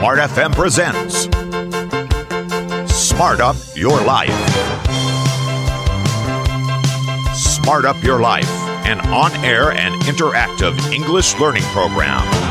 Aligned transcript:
Smart 0.00 0.18
FM 0.18 0.54
presents 0.54 1.24
Smart 2.90 3.40
Up 3.40 3.56
Your 3.74 4.02
Life. 4.02 4.30
Smart 7.36 7.84
Up 7.84 8.02
Your 8.02 8.18
Life, 8.18 8.48
an 8.86 8.98
on 9.08 9.30
air 9.44 9.72
and 9.72 9.94
interactive 10.04 10.90
English 10.90 11.38
learning 11.38 11.64
program. 11.64 12.49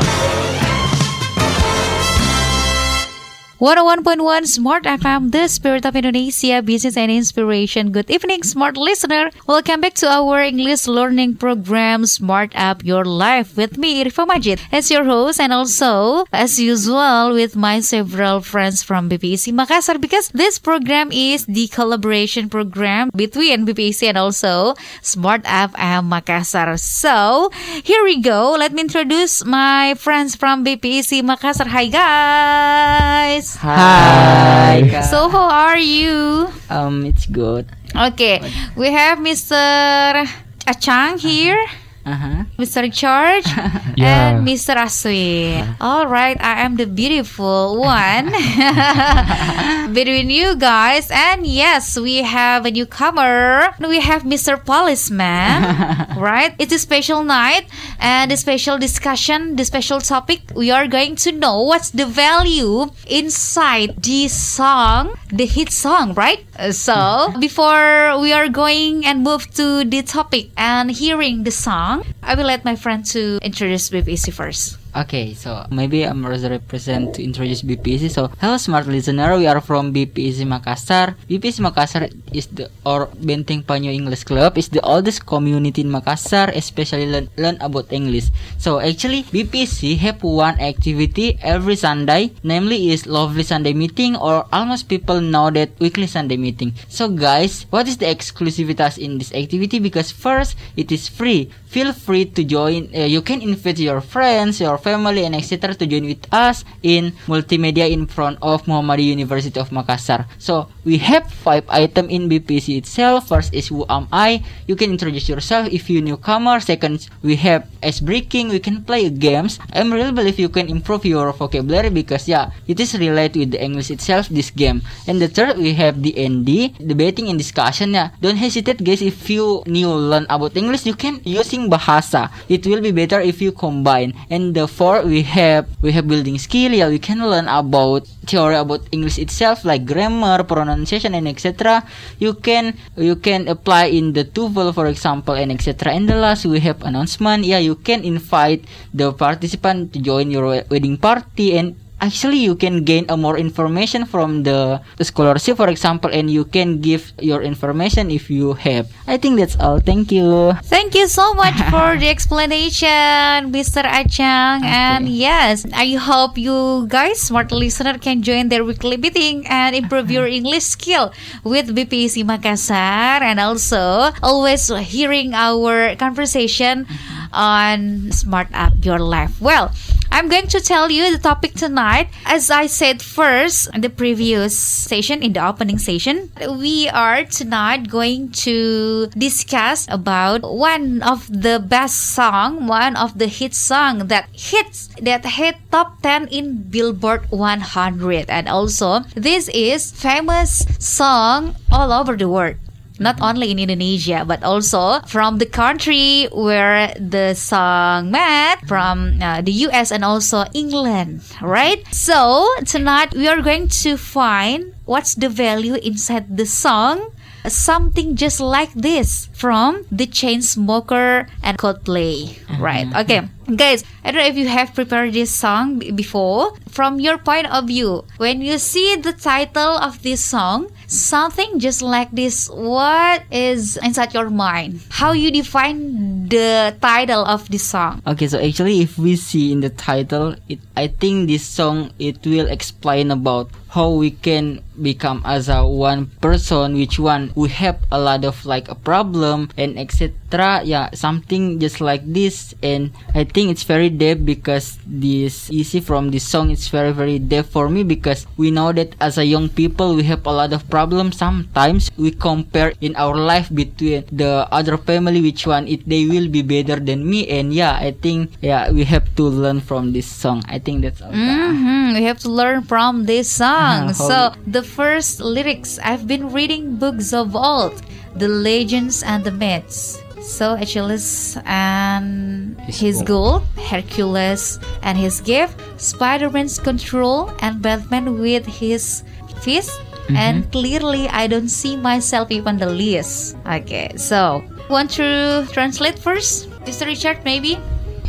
101.1 3.60 4.46
Smart 4.46 4.84
FM, 4.84 5.32
the 5.32 5.46
spirit 5.46 5.84
of 5.84 5.94
Indonesia, 5.94 6.62
business 6.62 6.96
and 6.96 7.12
inspiration. 7.12 7.92
Good 7.92 8.08
evening, 8.08 8.42
smart 8.42 8.78
listener. 8.78 9.28
Welcome 9.46 9.82
back 9.82 9.92
to 10.00 10.08
our 10.08 10.40
English 10.40 10.86
learning 10.86 11.36
program, 11.36 12.06
Smart 12.06 12.56
Up 12.56 12.82
Your 12.82 13.04
Life, 13.04 13.58
with 13.58 13.76
me, 13.76 14.02
Irifa 14.02 14.26
Majid, 14.26 14.62
as 14.72 14.90
your 14.90 15.04
host, 15.04 15.38
and 15.38 15.52
also, 15.52 16.24
as 16.32 16.58
usual, 16.58 17.34
with 17.34 17.54
my 17.54 17.80
several 17.80 18.40
friends 18.40 18.82
from 18.82 19.10
BPC 19.10 19.52
Makassar, 19.52 20.00
because 20.00 20.30
this 20.30 20.58
program 20.58 21.12
is 21.12 21.44
the 21.44 21.68
collaboration 21.68 22.48
program 22.48 23.10
between 23.14 23.66
BPC 23.66 24.08
and 24.08 24.16
also 24.16 24.72
Smart 25.02 25.44
FM 25.44 26.08
Makassar. 26.08 26.80
So, 26.80 27.50
here 27.84 28.02
we 28.04 28.22
go. 28.22 28.56
Let 28.56 28.72
me 28.72 28.80
introduce 28.88 29.44
my 29.44 29.92
friends 30.00 30.34
from 30.34 30.64
BPC 30.64 31.20
Makassar. 31.20 31.66
Hi, 31.68 31.92
guys. 31.92 33.49
Hi. 33.56 35.00
So 35.10 35.28
how 35.28 35.48
are 35.50 35.78
you? 35.78 36.48
Um, 36.68 37.04
it's 37.04 37.26
good. 37.26 37.66
Okay, 37.94 38.40
we 38.76 38.90
have 38.92 39.18
Mr. 39.18 40.26
Achang 40.66 41.18
here. 41.18 41.58
Uh 42.06 42.16
huh. 42.16 42.44
Mr. 42.58 42.88
George 42.88 43.44
Yeah. 43.96 44.30
and 44.40 44.46
Mr. 44.48 44.74
Aswi. 44.74 45.60
All 45.80 46.06
right, 46.08 46.40
I 46.40 46.62
am 46.64 46.76
the 46.76 46.86
beautiful 46.86 47.78
one 47.78 48.32
between 49.92 50.30
you 50.30 50.56
guys. 50.56 51.10
And 51.12 51.46
yes, 51.46 51.98
we 51.98 52.22
have 52.24 52.64
a 52.64 52.70
newcomer. 52.70 53.74
We 53.80 54.00
have 54.00 54.22
Mr. 54.22 54.56
Policeman. 54.64 55.60
right? 56.16 56.54
It's 56.58 56.72
a 56.72 56.78
special 56.78 57.22
night 57.22 57.66
and 57.98 58.32
a 58.32 58.36
special 58.36 58.78
discussion, 58.78 59.56
the 59.56 59.64
special 59.64 60.00
topic. 60.00 60.40
We 60.54 60.70
are 60.70 60.86
going 60.86 61.16
to 61.28 61.32
know 61.32 61.60
what's 61.62 61.90
the 61.90 62.06
value 62.06 62.90
inside 63.06 64.02
the 64.02 64.28
song, 64.28 65.14
the 65.28 65.46
hit 65.46 65.70
song, 65.70 66.14
right? 66.14 66.44
So, 66.72 67.32
before 67.40 68.18
we 68.20 68.32
are 68.32 68.48
going 68.48 69.04
and 69.06 69.22
move 69.22 69.48
to 69.54 69.84
the 69.84 70.02
topic 70.02 70.50
and 70.56 70.90
hearing 70.90 71.44
the 71.44 71.50
song, 71.50 71.89
I 72.22 72.34
will 72.34 72.46
let 72.46 72.64
my 72.64 72.76
friend 72.76 73.04
to 73.12 73.38
introduce 73.42 73.90
BPC 73.90 74.32
first. 74.32 74.79
Okay, 74.90 75.38
so 75.38 75.62
maybe 75.70 76.02
I'm 76.02 76.26
represent 76.26 77.14
to 77.14 77.22
introduce 77.22 77.62
BPC. 77.62 78.10
So, 78.10 78.26
hello 78.42 78.58
smart 78.58 78.90
listener, 78.90 79.38
we 79.38 79.46
are 79.46 79.62
from 79.62 79.94
BPC 79.94 80.42
Makassar. 80.42 81.14
BPC 81.30 81.62
Makassar 81.62 82.10
is 82.34 82.50
the 82.50 82.66
or 82.82 83.06
Benteng 83.22 83.62
Panyo 83.62 83.94
English 83.94 84.26
Club 84.26 84.58
is 84.58 84.66
the 84.74 84.82
oldest 84.82 85.26
community 85.30 85.86
in 85.86 85.94
Makassar, 85.94 86.50
especially 86.58 87.06
learn, 87.06 87.30
learn 87.38 87.56
about 87.62 87.86
English. 87.94 88.34
So, 88.58 88.82
actually 88.82 89.22
BPC 89.30 89.94
have 90.02 90.26
one 90.26 90.58
activity 90.58 91.38
every 91.38 91.76
Sunday, 91.78 92.34
namely 92.42 92.90
is 92.90 93.06
Lovely 93.06 93.46
Sunday 93.46 93.78
Meeting 93.78 94.16
or 94.18 94.42
almost 94.50 94.90
people 94.90 95.20
know 95.20 95.54
that 95.54 95.70
weekly 95.78 96.10
Sunday 96.10 96.36
meeting. 96.36 96.74
So, 96.90 97.06
guys, 97.06 97.62
what 97.70 97.86
is 97.86 97.98
the 98.02 98.10
exclusivitas 98.10 98.98
in 98.98 99.22
this 99.22 99.30
activity? 99.30 99.78
Because 99.78 100.10
first, 100.10 100.58
it 100.74 100.90
is 100.90 101.06
free. 101.06 101.54
Feel 101.70 101.92
free 101.94 102.26
to 102.26 102.42
join. 102.42 102.90
Uh, 102.90 103.06
you 103.06 103.22
can 103.22 103.40
invite 103.40 103.78
your 103.78 104.00
friends, 104.00 104.58
your 104.58 104.79
family, 104.80 105.28
and 105.28 105.36
etc. 105.36 105.76
to 105.76 105.86
join 105.86 106.08
with 106.08 106.24
us 106.32 106.64
in 106.82 107.12
multimedia 107.28 107.86
in 107.86 108.08
front 108.08 108.40
of 108.40 108.64
Muhammadiyah 108.64 109.20
University 109.20 109.60
of 109.60 109.70
Makassar. 109.70 110.26
So 110.40 110.66
we 110.84 110.98
have 111.04 111.28
five 111.28 111.68
item 111.68 112.08
in 112.08 112.26
BPC 112.26 112.80
itself. 112.80 113.28
First 113.28 113.52
is 113.52 113.68
who 113.68 113.84
am 113.88 114.08
I? 114.10 114.42
You 114.66 114.74
can 114.74 114.90
introduce 114.90 115.28
yourself 115.28 115.68
if 115.68 115.92
you 115.92 116.00
newcomer. 116.00 116.58
Second, 116.60 117.06
we 117.22 117.36
have 117.44 117.68
ice 117.84 118.00
breaking. 118.00 118.48
We 118.48 118.58
can 118.58 118.82
play 118.82 119.08
games. 119.10 119.60
I'm 119.72 119.92
really 119.92 120.12
believe 120.12 120.40
you 120.40 120.48
can 120.48 120.68
improve 120.68 121.04
your 121.04 121.32
vocabulary 121.32 121.90
because 121.90 122.26
yeah, 122.26 122.50
it 122.66 122.80
is 122.80 122.96
related 122.96 123.36
with 123.36 123.50
the 123.52 123.60
English 123.62 123.90
itself. 123.90 124.28
This 124.32 124.50
game. 124.50 124.82
And 125.06 125.20
the 125.20 125.28
third, 125.28 125.58
we 125.58 125.74
have 125.74 126.02
the 126.02 126.16
ND, 126.16 126.78
debating 126.80 127.28
and 127.28 127.38
discussion. 127.38 127.92
Yeah, 127.92 128.10
don't 128.20 128.40
hesitate, 128.40 128.82
guys. 128.82 129.02
If 129.02 129.28
you 129.28 129.62
new 129.66 129.90
learn 129.90 130.26
about 130.30 130.56
English, 130.56 130.86
you 130.86 130.94
can 130.94 131.20
using 131.24 131.68
bahasa. 131.68 132.30
It 132.48 132.66
will 132.66 132.80
be 132.80 132.92
better 132.94 133.20
if 133.20 133.42
you 133.42 133.52
combine. 133.52 134.14
And 134.30 134.54
the 134.54 134.69
fourth, 134.70 135.02
we 135.04 135.26
have 135.26 135.66
we 135.82 135.90
have 135.90 136.06
building 136.06 136.38
skill. 136.38 136.70
Yeah, 136.70 136.86
we 136.86 137.02
can 137.02 137.18
learn 137.18 137.50
about 137.50 138.06
theory 138.30 138.54
about 138.54 138.86
English 138.94 139.18
itself, 139.18 139.66
like 139.66 139.82
grammar, 139.82 140.46
pronunciation, 140.46 141.18
and 141.18 141.26
etc. 141.26 141.82
You 142.22 142.38
can 142.38 142.78
you 142.94 143.18
can 143.18 143.48
apply 143.50 143.90
in 143.90 144.14
the 144.14 144.22
TOEFL, 144.22 144.70
for 144.70 144.86
example, 144.86 145.34
and 145.34 145.50
etc. 145.50 145.90
And 145.90 146.06
the 146.06 146.14
last, 146.14 146.46
we 146.46 146.60
have 146.62 146.86
announcement. 146.86 147.42
Yeah, 147.42 147.58
you 147.58 147.74
can 147.74 148.04
invite 148.04 148.62
the 148.94 149.10
participant 149.10 149.92
to 149.94 149.98
join 149.98 150.30
your 150.30 150.62
wedding 150.70 150.96
party 150.96 151.58
and 151.58 151.74
actually 152.00 152.38
you 152.38 152.56
can 152.56 152.84
gain 152.84 153.06
a 153.08 153.16
more 153.16 153.38
information 153.38 154.04
from 154.04 154.42
the, 154.42 154.80
the 154.96 155.04
scholarship. 155.04 155.56
For 155.56 155.68
example 155.68 156.10
and 156.12 156.30
you 156.30 156.44
can 156.44 156.80
give 156.80 157.12
your 157.20 157.42
information 157.42 158.10
if 158.10 158.30
you 158.30 158.54
have. 158.54 158.90
I 159.06 159.16
think 159.16 159.38
that's 159.38 159.56
all. 159.60 159.80
Thank 159.80 160.12
you. 160.12 160.52
Thank 160.64 160.94
you 160.94 161.08
so 161.08 161.34
much 161.34 161.54
for 161.72 161.96
the 161.96 162.08
explanation, 162.08 163.52
Mr. 163.52 163.84
Achang. 163.84 164.62
And 164.64 165.08
yes, 165.08 165.66
I 165.72 165.94
hope 165.94 166.38
you 166.38 166.86
guys, 166.88 167.20
smart 167.20 167.52
listener, 167.52 167.98
can 167.98 168.22
join 168.22 168.48
their 168.48 168.64
weekly 168.64 168.96
meeting 168.96 169.46
and 169.46 169.76
improve 169.76 170.10
your 170.10 170.24
uh-huh. 170.24 170.40
English 170.40 170.64
skill 170.64 171.12
with 171.44 171.74
BPC 171.74 172.24
Makassar. 172.24 173.20
And 173.20 173.40
also 173.40 174.10
always 174.22 174.68
hearing 174.68 175.34
our 175.34 175.96
conversation 175.96 176.86
mm-hmm. 176.86 177.34
on 177.34 178.12
Smart 178.12 178.48
Up 178.54 178.72
Your 178.82 178.98
Life. 178.98 179.40
Well, 179.40 179.72
I'm 180.12 180.28
going 180.28 180.48
to 180.48 180.60
tell 180.60 180.90
you 180.90 181.12
the 181.12 181.22
topic 181.22 181.54
tonight. 181.54 182.08
As 182.26 182.50
I 182.50 182.66
said 182.66 183.00
first 183.00 183.70
in 183.72 183.80
the 183.80 183.88
previous 183.88 184.58
session, 184.58 185.22
in 185.22 185.32
the 185.32 185.46
opening 185.46 185.78
session, 185.78 186.30
we 186.58 186.88
are 186.88 187.24
tonight 187.24 187.88
going 187.88 188.30
to 188.44 189.06
discuss 189.16 189.86
about 189.88 190.42
one 190.42 191.02
of 191.02 191.30
the 191.30 191.62
best 191.62 192.12
song, 192.12 192.66
one 192.66 192.96
of 192.96 193.18
the 193.18 193.28
hit 193.28 193.54
song 193.54 194.08
that 194.08 194.28
hits 194.32 194.88
that 195.00 195.24
hit 195.24 195.56
top 195.70 196.02
10 196.02 196.28
in 196.28 196.64
Billboard 196.68 197.30
100. 197.30 198.28
And 198.28 198.48
also, 198.48 199.00
this 199.14 199.48
is 199.54 199.92
famous 199.92 200.66
song 200.78 201.54
all 201.70 201.92
over 201.92 202.16
the 202.16 202.28
world 202.28 202.56
not 203.00 203.16
only 203.24 203.50
in 203.50 203.58
Indonesia 203.58 204.22
but 204.28 204.44
also 204.44 205.00
from 205.08 205.40
the 205.40 205.48
country 205.48 206.28
where 206.30 206.92
the 207.00 207.32
song 207.34 208.12
met 208.12 208.60
from 208.68 209.16
uh, 209.24 209.40
the 209.40 209.66
US 209.66 209.90
and 209.90 210.04
also 210.04 210.44
England 210.52 211.24
right? 211.40 211.80
So 211.90 212.46
tonight 212.68 213.16
we 213.16 213.26
are 213.26 213.40
going 213.40 213.68
to 213.82 213.96
find 213.96 214.76
what's 214.84 215.16
the 215.16 215.28
value 215.32 215.74
inside 215.80 216.36
the 216.36 216.46
song. 216.46 217.10
Something 217.48 218.20
just 218.20 218.36
like 218.38 218.68
this 218.76 219.32
from 219.32 219.88
the 219.90 220.04
Chainsmoker 220.04 221.24
and 221.42 221.56
Coldplay 221.56 222.36
right? 222.60 222.84
Okay 223.00 223.24
guys 223.56 223.82
I 224.04 224.12
don't 224.12 224.20
know 224.20 224.28
if 224.28 224.36
you 224.36 224.46
have 224.46 224.74
prepared 224.74 225.14
this 225.16 225.32
song 225.32 225.78
b- 225.80 225.90
before 225.90 226.52
from 226.70 227.00
your 227.00 227.18
point 227.18 227.50
of 227.50 227.66
view 227.66 228.04
when 228.16 228.40
you 228.40 228.58
see 228.58 228.96
the 228.96 229.12
title 229.12 229.76
of 229.78 230.02
this 230.02 230.22
song 230.22 230.70
something 230.86 231.58
just 231.58 231.82
like 231.82 232.10
this 232.10 232.48
what 232.50 233.22
is 233.30 233.76
inside 233.78 234.14
your 234.14 234.30
mind? 234.30 234.80
How 234.90 235.12
you 235.12 235.30
define 235.30 236.28
the 236.28 236.74
title 236.80 237.24
of 237.24 237.48
this 237.50 237.62
song? 237.62 238.02
Okay 238.06 238.26
so 238.26 238.38
actually 238.38 238.80
if 238.80 238.98
we 238.98 239.16
see 239.16 239.52
in 239.52 239.60
the 239.60 239.70
title 239.70 240.34
it 240.48 240.58
i 240.76 240.86
think 240.88 241.28
this 241.28 241.46
song 241.46 241.92
it 241.98 242.18
will 242.26 242.46
explain 242.46 243.10
about 243.10 243.50
how 243.70 243.90
we 243.90 244.10
can 244.10 244.58
become 244.82 245.22
as 245.24 245.48
a 245.48 245.62
one 245.62 246.06
person 246.20 246.74
which 246.74 246.98
one 246.98 247.30
we 247.36 247.48
have 247.48 247.78
a 247.92 248.00
lot 248.00 248.24
of 248.24 248.44
like 248.44 248.68
a 248.68 248.74
problem 248.74 249.48
and 249.56 249.78
etc 249.78 250.62
yeah 250.64 250.90
something 250.92 251.60
just 251.60 251.80
like 251.80 252.02
this. 252.04 252.54
And 252.62 252.90
i 253.14 253.24
think 253.24 253.50
it's 253.50 253.62
very 253.62 253.88
deep 253.90 254.24
because 254.24 254.78
this 254.86 255.50
easy 255.50 255.80
from 255.80 256.10
this 256.10 256.26
song 256.26 256.50
it's 256.60 256.68
very 256.68 256.92
very 256.92 257.16
deep 257.16 257.48
for 257.48 257.72
me 257.72 257.80
because 257.80 258.28
we 258.36 258.52
know 258.52 258.68
that 258.68 258.92
as 259.00 259.16
a 259.16 259.24
young 259.24 259.48
people 259.48 259.96
we 259.96 260.04
have 260.04 260.20
a 260.28 260.30
lot 260.30 260.52
of 260.52 260.68
problems. 260.68 261.16
Sometimes 261.16 261.88
we 261.96 262.12
compare 262.12 262.76
in 262.84 262.92
our 263.00 263.16
life 263.16 263.48
between 263.48 264.04
the 264.12 264.44
other 264.52 264.76
family 264.76 265.24
which 265.24 265.48
one 265.48 265.64
it 265.64 265.88
they 265.88 266.04
will 266.04 266.28
be 266.28 266.44
better 266.44 266.76
than 266.76 267.08
me. 267.08 267.24
And 267.32 267.56
yeah 267.56 267.80
i 267.80 267.96
think 267.96 268.36
yeah 268.44 268.68
we 268.68 268.84
have 268.84 269.08
to 269.16 269.24
learn 269.24 269.64
from 269.64 269.96
this 269.96 270.04
song. 270.04 270.44
I 270.52 270.60
think 270.60 270.84
that's 270.84 271.00
all. 271.00 271.16
Hmm 271.16 271.96
we 271.96 272.04
have 272.04 272.20
to 272.20 272.30
learn 272.30 272.60
from 272.68 273.08
this 273.08 273.32
song. 273.32 273.96
So 273.96 274.36
the 274.44 274.60
first 274.60 275.24
lyrics 275.24 275.80
i've 275.80 276.04
been 276.04 276.28
reading 276.28 276.76
books 276.76 277.16
of 277.16 277.32
old 277.32 277.80
the 278.20 278.28
legends 278.28 279.00
and 279.02 279.24
the 279.24 279.32
myths 279.32 280.02
So 280.20 280.54
Achilles 280.54 281.36
and 281.48 282.54
His 282.68 282.78
his, 282.78 282.96
gold. 283.02 283.42
gold, 283.42 283.66
Hercules 283.66 284.60
and 284.84 284.96
his 285.00 285.20
gift, 285.20 285.56
Spider-Man's 285.80 286.60
control, 286.60 287.32
and 287.40 287.60
Batman 287.64 288.20
with 288.20 288.44
his 288.46 289.02
fist. 289.40 289.72
And 290.10 290.50
clearly, 290.50 291.06
I 291.06 291.30
don't 291.30 291.46
see 291.48 291.78
myself 291.78 292.34
even 292.34 292.58
the 292.58 292.66
least. 292.66 293.38
Okay, 293.46 293.94
so 293.94 294.42
want 294.66 294.90
to 294.98 295.46
translate 295.54 296.02
first, 296.02 296.50
Mr. 296.66 296.90
Richard? 296.90 297.22
Maybe. 297.22 297.54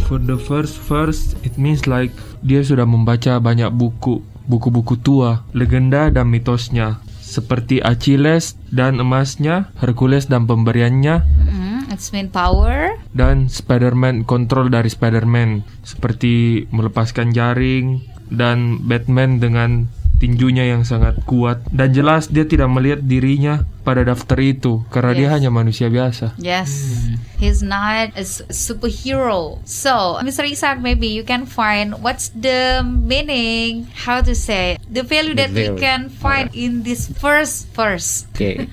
For 0.10 0.18
the 0.18 0.34
first 0.34 0.82
verse, 0.90 1.38
it 1.46 1.62
means 1.62 1.86
like 1.86 2.10
dia 2.42 2.66
sudah 2.66 2.90
membaca 2.90 3.38
banyak 3.38 3.70
buku, 3.70 4.18
buku-buku 4.50 4.98
tua, 5.06 5.46
legenda 5.54 6.10
dan 6.10 6.34
mitosnya, 6.34 6.98
seperti 7.22 7.80
Achilles 7.86 8.58
dan 8.74 8.98
emasnya, 8.98 9.70
Hercules 9.78 10.26
dan 10.26 10.50
pemberiannya, 10.50 11.41
Mean 12.12 12.32
power. 12.32 12.96
dan 13.12 13.48
Spider-Man 13.48 14.24
kontrol 14.24 14.68
dari 14.68 14.88
Spider-Man, 14.88 15.68
seperti 15.84 16.64
melepaskan 16.70 17.32
jaring 17.32 18.00
dan 18.28 18.80
Batman 18.82 19.38
dengan 19.38 19.92
tinjunya 20.16 20.70
yang 20.70 20.86
sangat 20.86 21.18
kuat. 21.26 21.66
Dan 21.68 21.92
jelas 21.92 22.30
dia 22.30 22.46
tidak 22.46 22.70
melihat 22.70 23.02
dirinya 23.02 23.66
pada 23.82 24.06
daftar 24.06 24.38
itu 24.38 24.86
karena 24.88 25.12
dia 25.12 25.26
Yes. 25.26 25.34
hanya 25.34 25.50
manusia 25.50 25.90
biasa. 25.90 26.38
Yes, 26.38 26.70
he's 27.42 27.60
not 27.60 28.14
a 28.14 28.22
superhero. 28.54 29.58
So, 29.66 30.22
Mr. 30.22 30.46
Isak, 30.46 30.78
maybe 30.78 31.10
you 31.10 31.26
can 31.26 31.50
find 31.50 31.98
what's 32.00 32.30
the 32.32 32.86
meaning, 32.86 33.90
how 34.06 34.22
to 34.22 34.38
say, 34.38 34.78
the 34.86 35.02
value 35.02 35.34
The 35.34 35.50
that 35.50 35.52
we 35.52 35.74
value. 35.74 35.82
can 35.82 36.02
find 36.08 36.54
in 36.54 36.86
this 36.86 37.10
first 37.10 37.74
verse. 37.74 38.30
Okay. 38.38 38.70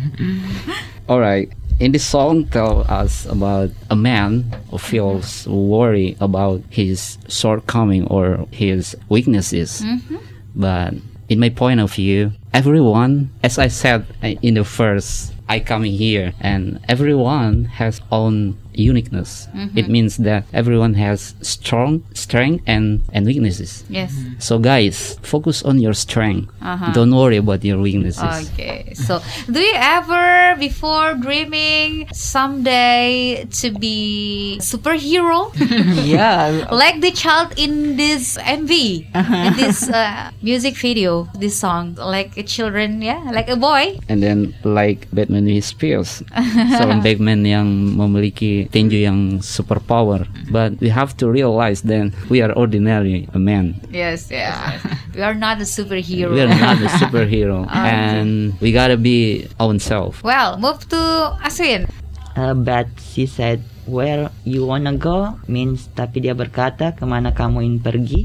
All 1.12 1.20
right. 1.20 1.52
In 1.80 1.92
this 1.92 2.04
song, 2.04 2.44
tell 2.44 2.84
us 2.92 3.24
about 3.24 3.70
a 3.88 3.96
man 3.96 4.54
who 4.70 4.76
feels 4.76 5.48
worry 5.48 6.14
about 6.20 6.60
his 6.68 7.16
shortcoming 7.26 8.06
or 8.08 8.46
his 8.50 8.94
weaknesses. 9.08 9.80
Mm-hmm. 9.80 10.16
But 10.54 10.94
in 11.30 11.40
my 11.40 11.48
point 11.48 11.80
of 11.80 11.90
view, 11.94 12.32
everyone, 12.52 13.32
as 13.42 13.58
I 13.58 13.68
said 13.68 14.04
in 14.20 14.54
the 14.60 14.64
first, 14.64 15.32
I 15.48 15.58
coming 15.60 15.92
here, 15.92 16.34
and 16.38 16.84
everyone 16.86 17.64
has 17.64 18.02
own 18.12 18.58
uniqueness. 18.74 19.48
It 19.74 19.88
means 19.88 20.16
that 20.18 20.44
everyone 20.52 20.94
has 20.94 21.34
strong 21.42 22.02
strength 22.14 22.64
and 22.66 23.02
and 23.12 23.26
weaknesses. 23.26 23.84
Yes. 23.88 24.12
So 24.38 24.58
guys, 24.58 25.18
focus 25.22 25.62
on 25.62 25.78
your 25.78 25.94
strength. 25.94 26.52
Uh-huh. 26.60 26.92
Don't 26.92 27.14
worry 27.14 27.38
about 27.38 27.64
your 27.64 27.78
weaknesses. 27.80 28.50
Okay, 28.52 28.92
so 28.94 29.22
do 29.50 29.60
you 29.60 29.72
ever, 29.74 30.56
before 30.58 31.14
dreaming 31.14 32.08
someday 32.12 33.46
to 33.62 33.70
be 33.72 34.58
superhero, 34.60 35.52
yeah. 36.04 36.68
like 36.70 37.00
the 37.00 37.10
child 37.10 37.54
in 37.56 37.96
this 37.96 38.36
MV, 38.36 38.72
in 39.14 39.52
this 39.56 39.88
uh, 39.88 40.30
music 40.42 40.76
video, 40.76 41.28
this 41.34 41.56
song, 41.56 41.94
like 41.96 42.36
a 42.36 42.42
children, 42.42 43.00
yeah, 43.00 43.30
like 43.32 43.48
a 43.48 43.56
boy. 43.56 43.98
And 44.08 44.22
then 44.22 44.54
like 44.64 45.08
Batman 45.12 45.46
with 45.46 45.64
spears. 45.64 46.22
Seorang 46.76 47.00
Batman 47.02 47.44
yang 47.46 47.96
memiliki 47.96 48.59
tinju 48.68 49.00
yang 49.00 49.40
superpower. 49.40 50.28
But 50.50 50.76
we 50.80 50.92
have 50.92 51.16
to 51.22 51.30
realize 51.30 51.82
then 51.82 52.12
we 52.28 52.42
are 52.42 52.52
ordinary 52.52 53.28
a 53.32 53.38
man. 53.38 53.80
Yes, 53.88 54.28
yeah. 54.28 54.80
we 55.14 55.22
are 55.22 55.34
not 55.34 55.62
a 55.62 55.68
superhero. 55.68 56.34
We 56.34 56.44
are 56.44 56.52
not 56.52 56.82
a 56.82 56.90
superhero. 57.00 57.64
and 57.72 58.58
we 58.60 58.72
gotta 58.72 58.96
be 58.96 59.48
ourselves. 59.60 60.20
well, 60.22 60.58
move 60.58 60.84
to 60.90 61.00
Aswin. 61.40 61.88
Uh, 62.36 62.54
but 62.54 62.86
she 62.98 63.26
said, 63.26 63.62
where 63.90 64.30
you 64.46 64.62
wanna 64.62 64.94
go 64.94 65.34
means 65.50 65.90
tapi 65.98 66.22
dia 66.22 66.36
berkata 66.36 66.94
ke 66.94 67.02
mana 67.02 67.34
kamu 67.34 67.66
ingin 67.66 67.80
pergi, 67.82 68.20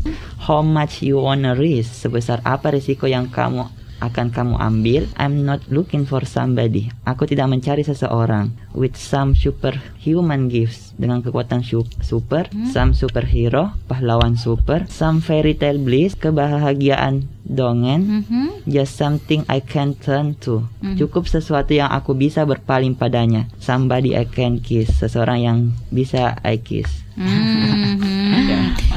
how 0.45 0.61
much 0.61 1.01
you 1.01 1.17
wanna 1.17 1.57
risk, 1.57 2.05
sebesar 2.05 2.37
apa 2.45 2.69
risiko 2.77 3.09
yang 3.09 3.25
kamu 3.33 3.65
akan 3.99 4.27
kamu 4.29 4.55
ambil. 4.57 5.01
I'm 5.15 5.43
not 5.43 5.63
looking 5.67 6.03
for 6.03 6.23
somebody. 6.23 6.91
Aku 7.03 7.23
tidak 7.23 7.47
mencari 7.47 7.81
seseorang 7.81 8.51
with 8.71 8.93
some 8.93 9.31
superhuman 9.33 10.47
gifts 10.47 10.91
dengan 10.95 11.19
kekuatan 11.19 11.59
su- 11.59 11.87
super, 11.99 12.47
some 12.67 12.91
superhero, 12.91 13.71
pahlawan 13.85 14.35
super, 14.35 14.83
some 14.87 15.19
fairy 15.19 15.53
tale 15.53 15.77
bliss, 15.77 16.15
kebahagiaan 16.15 17.27
dongeng, 17.41 18.25
Mhm. 18.25 18.45
Just 18.65 18.97
something 18.97 19.45
I 19.45 19.61
can 19.61 19.93
turn 19.93 20.33
to. 20.41 20.65
Cukup 20.97 21.25
sesuatu 21.25 21.69
yang 21.71 21.87
aku 21.87 22.11
bisa 22.11 22.41
berpaling 22.41 22.93
padanya. 22.93 23.45
Somebody 23.57 24.11
I 24.11 24.25
can 24.25 24.57
kiss. 24.57 24.89
Seseorang 24.97 25.39
yang 25.39 25.57
bisa 25.87 26.41
I 26.41 26.57
kiss. 26.57 26.89
Mhm. 27.13 28.01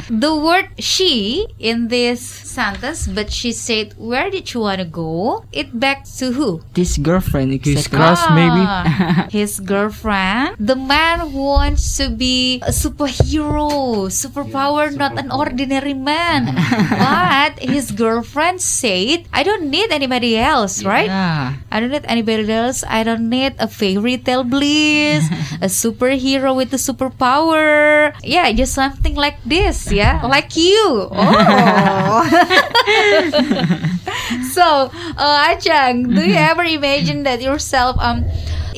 The 0.08 0.34
word 0.34 0.72
she 0.80 1.46
in 1.58 1.88
this 1.88 2.24
sentence, 2.24 3.06
but 3.06 3.30
she 3.30 3.52
said, 3.52 3.94
Where 3.96 4.30
did 4.30 4.52
you 4.54 4.60
want 4.60 4.80
to 4.80 4.88
go? 4.88 5.44
It 5.52 5.78
back 5.78 6.04
to 6.18 6.32
who? 6.32 6.62
This 6.72 6.96
girlfriend 6.96 7.52
His 7.52 7.86
exactly. 7.86 7.98
crush 7.98 8.24
maybe. 8.32 8.64
Ah, 8.64 9.28
his 9.30 9.60
girlfriend. 9.60 10.56
The 10.58 10.76
man 10.76 11.28
who 11.28 11.44
wants 11.44 11.96
to 11.98 12.08
be 12.08 12.60
a 12.64 12.72
superhero, 12.72 14.08
superpower, 14.08 14.88
not 14.96 15.18
an 15.18 15.30
ordinary 15.30 15.94
man. 15.94 16.56
but 16.90 17.60
his 17.60 17.90
girlfriend 17.92 18.60
said, 18.60 19.28
I 19.32 19.42
don't 19.42 19.68
need 19.68 19.92
anybody 19.92 20.36
else, 20.36 20.84
right? 20.84 21.06
Yeah. 21.06 21.54
I 21.70 21.80
don't 21.80 21.90
need 21.92 22.06
anybody 22.08 22.50
else. 22.50 22.82
I 22.88 23.04
don't 23.04 23.28
need 23.28 23.54
a 23.58 23.68
fairy 23.68 24.16
tale 24.18 24.44
bliss, 24.44 25.28
a 25.60 25.68
superhero 25.68 26.56
with 26.56 26.72
a 26.72 26.80
superpower. 26.80 28.14
Yeah, 28.24 28.50
just 28.52 28.74
something 28.74 29.14
like 29.14 29.36
this, 29.44 29.92
yeah, 29.98 30.22
like 30.22 30.54
you. 30.54 31.10
Oh. 31.10 32.22
so, 34.54 34.94
uh, 35.18 35.50
Ajang, 35.50 36.14
do 36.14 36.22
you 36.22 36.38
ever 36.38 36.62
imagine 36.62 37.26
that 37.26 37.42
yourself? 37.42 37.98
Um, 37.98 38.22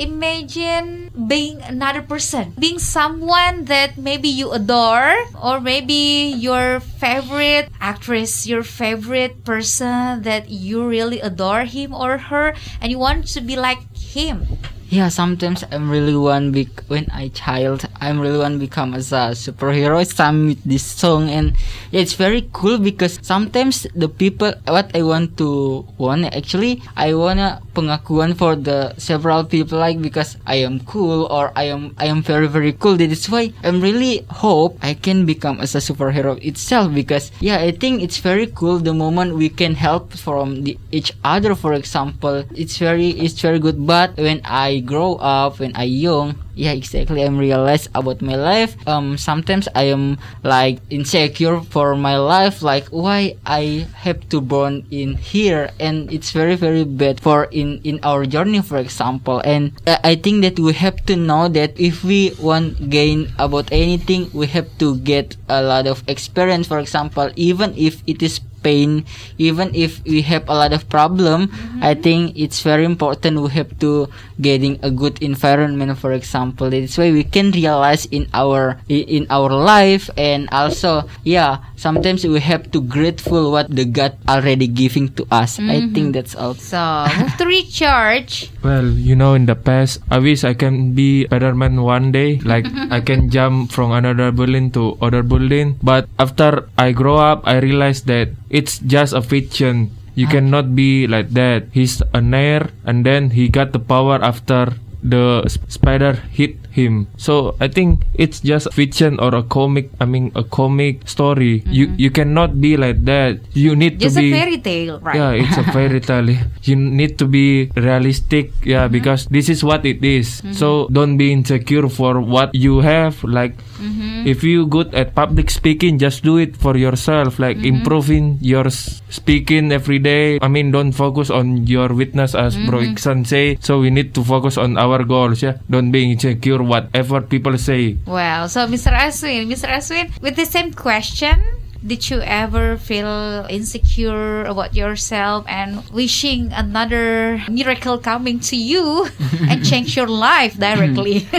imagine 0.00 1.12
being 1.28 1.60
another 1.60 2.00
person, 2.00 2.56
being 2.58 2.78
someone 2.80 3.68
that 3.68 3.98
maybe 4.00 4.32
you 4.32 4.52
adore, 4.52 5.12
or 5.36 5.60
maybe 5.60 6.32
your 6.40 6.80
favorite 6.80 7.68
actress, 7.80 8.48
your 8.48 8.64
favorite 8.64 9.44
person 9.44 10.22
that 10.24 10.48
you 10.48 10.88
really 10.88 11.20
adore 11.20 11.68
him 11.68 11.92
or 11.92 12.16
her, 12.32 12.54
and 12.80 12.88
you 12.90 12.98
want 12.98 13.28
to 13.36 13.44
be 13.44 13.56
like 13.60 13.84
him. 13.92 14.48
Yeah, 14.90 15.06
sometimes 15.06 15.62
I'm 15.70 15.86
really 15.86 16.16
want 16.18 16.50
bec- 16.50 16.82
when 16.90 17.06
I 17.14 17.28
child 17.30 17.86
I'm 18.02 18.18
really 18.18 18.42
want 18.42 18.58
become 18.58 18.92
as 18.98 19.14
a 19.14 19.38
superhero. 19.38 20.02
Some 20.02 20.50
with 20.50 20.64
this 20.66 20.82
song 20.82 21.30
and 21.30 21.54
yeah, 21.94 22.02
it's 22.02 22.14
very 22.18 22.50
cool 22.52 22.74
because 22.76 23.22
sometimes 23.22 23.86
the 23.94 24.08
people 24.08 24.50
what 24.66 24.90
I 24.90 25.06
want 25.06 25.38
to 25.38 25.86
want 25.96 26.26
actually 26.34 26.82
I 26.96 27.14
wanna 27.14 27.62
pengakuan 27.70 28.34
for 28.34 28.56
the 28.58 28.98
several 28.98 29.44
people 29.46 29.78
like 29.78 30.02
because 30.02 30.34
I 30.44 30.66
am 30.66 30.80
cool 30.82 31.30
or 31.30 31.52
I 31.54 31.70
am 31.70 31.94
I 31.94 32.06
am 32.10 32.20
very 32.20 32.48
very 32.50 32.72
cool. 32.74 32.96
That 32.98 33.14
is 33.14 33.30
why 33.30 33.54
I'm 33.62 33.78
really 33.80 34.26
hope 34.26 34.74
I 34.82 34.94
can 34.94 35.22
become 35.22 35.60
as 35.62 35.76
a 35.76 35.78
superhero 35.78 36.34
itself 36.42 36.90
because 36.92 37.30
yeah 37.38 37.62
I 37.62 37.70
think 37.70 38.02
it's 38.02 38.18
very 38.18 38.48
cool 38.50 38.82
the 38.82 38.92
moment 38.92 39.38
we 39.38 39.54
can 39.54 39.78
help 39.78 40.18
from 40.18 40.66
the 40.66 40.74
each 40.90 41.14
other. 41.22 41.54
For 41.54 41.74
example, 41.78 42.42
it's 42.58 42.74
very 42.82 43.14
it's 43.14 43.38
very 43.38 43.62
good. 43.62 43.86
But 43.86 44.18
when 44.18 44.42
I 44.42 44.79
grow 44.80 45.14
up, 45.16 45.60
when 45.60 45.72
I 45.76 45.84
young, 45.84 46.36
yeah 46.54 46.72
exactly 46.72 47.22
I'm 47.22 47.38
realize 47.38 47.88
about 47.94 48.20
my 48.20 48.36
life. 48.36 48.76
Um, 48.88 49.16
sometimes 49.16 49.68
I 49.74 49.84
am 49.94 50.18
like 50.42 50.80
insecure 50.90 51.60
for 51.60 51.96
my 51.96 52.18
life. 52.18 52.62
Like 52.62 52.88
why 52.88 53.36
I 53.46 53.86
have 53.94 54.28
to 54.30 54.40
born 54.40 54.86
in 54.90 55.16
here 55.16 55.70
and 55.78 56.12
it's 56.12 56.30
very 56.32 56.56
very 56.56 56.84
bad 56.84 57.20
for 57.20 57.44
in 57.50 57.80
in 57.84 58.00
our 58.02 58.26
journey 58.26 58.60
for 58.62 58.78
example 58.78 59.40
and 59.44 59.72
i 60.04 60.14
think 60.14 60.42
that 60.42 60.58
we 60.58 60.72
have 60.72 60.96
to 61.06 61.16
know 61.16 61.48
that 61.48 61.72
if 61.78 62.02
we 62.02 62.32
want 62.40 62.90
gain 62.90 63.30
about 63.38 63.68
anything 63.72 64.28
we 64.32 64.46
have 64.46 64.66
to 64.78 64.96
get 65.06 65.36
a 65.48 65.62
lot 65.62 65.86
of 65.86 66.02
experience 66.08 66.66
for 66.66 66.78
example 66.78 67.30
even 67.36 67.74
if 67.76 68.02
it 68.06 68.22
is 68.22 68.40
pain 68.62 69.04
even 69.38 69.74
if 69.74 70.02
we 70.04 70.22
have 70.22 70.46
a 70.48 70.54
lot 70.54 70.72
of 70.72 70.88
problem 70.88 71.48
mm-hmm. 71.48 71.82
i 71.82 71.94
think 71.94 72.32
it's 72.36 72.62
very 72.62 72.84
important 72.84 73.40
we 73.40 73.50
have 73.50 73.70
to 73.78 74.08
getting 74.40 74.78
a 74.82 74.90
good 74.90 75.20
environment 75.22 75.96
for 75.98 76.12
example 76.12 76.70
that's 76.70 76.96
why 76.96 77.10
we 77.10 77.24
can 77.24 77.50
realize 77.52 78.06
in 78.14 78.28
our 78.32 78.78
in 78.88 79.26
our 79.30 79.50
life 79.50 80.08
and 80.16 80.48
also 80.52 81.02
yeah 81.24 81.58
sometimes 81.76 82.24
we 82.24 82.40
have 82.40 82.70
to 82.70 82.80
grateful 82.80 83.50
what 83.50 83.68
the 83.74 83.84
god 83.84 84.16
already 84.28 84.66
giving 84.66 85.08
to 85.12 85.26
us 85.30 85.58
i 85.58 85.80
mm-hmm. 85.80 85.92
think 85.92 86.14
that's 86.14 86.34
all 86.36 86.54
So, 86.70 87.08
move 87.18 87.34
to 87.40 87.44
Richard. 87.50 88.30
Well, 88.62 88.92
you 88.92 89.16
know, 89.16 89.32
in 89.32 89.48
the 89.48 89.56
past, 89.56 90.04
I 90.12 90.20
wish 90.20 90.44
I 90.44 90.52
can 90.52 90.92
be 90.92 91.24
Spider-Man 91.24 91.80
one 91.80 92.12
day. 92.12 92.38
Like, 92.44 92.68
I 92.94 93.00
can 93.00 93.32
jump 93.32 93.72
from 93.72 93.90
another 93.90 94.30
building 94.30 94.70
to 94.76 95.00
other 95.00 95.24
building. 95.24 95.80
But 95.82 96.06
after 96.20 96.68
I 96.76 96.92
grow 96.92 97.16
up, 97.16 97.48
I 97.48 97.58
realized 97.58 98.06
that 98.12 98.28
it's 98.50 98.78
just 98.82 99.14
a 99.14 99.22
fiction. 99.22 99.94
You 100.14 100.26
ah. 100.26 100.30
cannot 100.36 100.74
be 100.74 101.06
like 101.06 101.30
that. 101.38 101.70
He's 101.72 102.02
an 102.12 102.34
heir, 102.34 102.70
and 102.84 103.06
then 103.06 103.30
he 103.30 103.48
got 103.48 103.72
the 103.72 103.80
power 103.80 104.18
after 104.20 104.74
the 105.02 105.48
spider 105.68 106.12
hit 106.30 106.56
him. 106.70 107.08
So 107.16 107.56
I 107.60 107.68
think 107.68 108.04
it's 108.14 108.40
just 108.40 108.72
fiction 108.72 109.18
or 109.18 109.34
a 109.34 109.42
comic. 109.42 109.90
I 110.00 110.04
mean, 110.04 110.32
a 110.34 110.44
comic 110.44 111.08
story. 111.08 111.62
You 111.66 111.88
mm-hmm. 111.88 112.00
you 112.00 112.10
cannot 112.10 112.60
be 112.60 112.76
like 112.76 113.04
that. 113.04 113.40
You 113.52 113.74
need 113.74 113.98
Just 114.00 114.16
to 114.16 114.20
a 114.20 114.24
be. 114.28 114.32
fairy 114.32 114.58
tale, 114.58 115.00
right? 115.00 115.16
Yeah, 115.16 115.32
it's 115.40 115.56
a 115.56 115.64
fairy 115.72 116.00
tale. 116.10 116.30
You 116.62 116.76
need 116.76 117.18
to 117.18 117.26
be 117.26 117.70
realistic, 117.74 118.52
yeah, 118.64 118.86
Mm-hmm. 118.86 118.92
because 118.92 119.26
this 119.26 119.48
is 119.48 119.64
what 119.64 119.84
it 119.84 120.02
is. 120.04 120.40
Mm-hmm. 120.40 120.52
So 120.56 120.88
don't 120.92 121.16
be 121.16 121.32
insecure 121.32 121.88
for 121.88 122.20
what 122.20 122.54
you 122.54 122.80
have. 122.80 123.22
Like, 123.24 123.56
Mm-hmm. 123.80 124.28
if 124.28 124.44
you 124.44 124.66
good 124.68 124.92
at 124.94 125.14
public 125.16 125.48
speaking, 125.50 125.96
just 125.98 126.22
do 126.22 126.36
it 126.36 126.56
for 126.56 126.76
yourself. 126.76 127.40
Like 127.40 127.56
Mm-hmm. 127.60 127.80
improving 127.80 128.24
your 128.40 128.68
speaking 128.70 129.72
every 129.72 129.98
day. 129.98 130.38
I 130.40 130.48
mean, 130.48 130.70
don't 130.70 130.92
focus 130.92 131.30
on 131.32 131.66
your 131.66 131.88
witness, 131.90 132.34
as 132.36 132.54
Bro 132.56 132.80
Mm-hmm. 132.84 132.94
Iksan 132.94 133.18
say. 133.26 133.56
So 133.60 133.80
we 133.80 133.90
need 133.90 134.14
to 134.14 134.22
focus 134.22 134.56
on 134.60 134.76
our 134.78 135.02
goals. 135.02 135.42
Yeah, 135.42 135.58
don't 135.68 135.90
be 135.90 136.12
insecure 136.12 136.62
whatever 136.62 137.20
people 137.20 137.56
say. 137.58 137.96
Well, 138.06 138.48
So, 138.48 138.66
Mr. 138.68 138.92
Aswin, 138.92 139.48
Mr. 139.48 139.66
Aswin, 139.72 140.10
with 140.20 140.36
the 140.36 140.44
same 140.46 140.72
question, 140.74 141.40
did 141.80 142.10
you 142.10 142.20
ever 142.20 142.76
feel 142.76 143.46
insecure 143.48 144.44
about 144.44 144.74
yourself 144.76 145.46
and 145.48 145.80
wishing 145.96 146.52
another 146.52 147.40
miracle 147.48 147.96
coming 147.96 148.38
to 148.52 148.56
you 148.56 149.08
and 149.48 149.64
change 149.64 149.96
your 149.96 150.08
life 150.08 150.58
directly? 150.60 151.24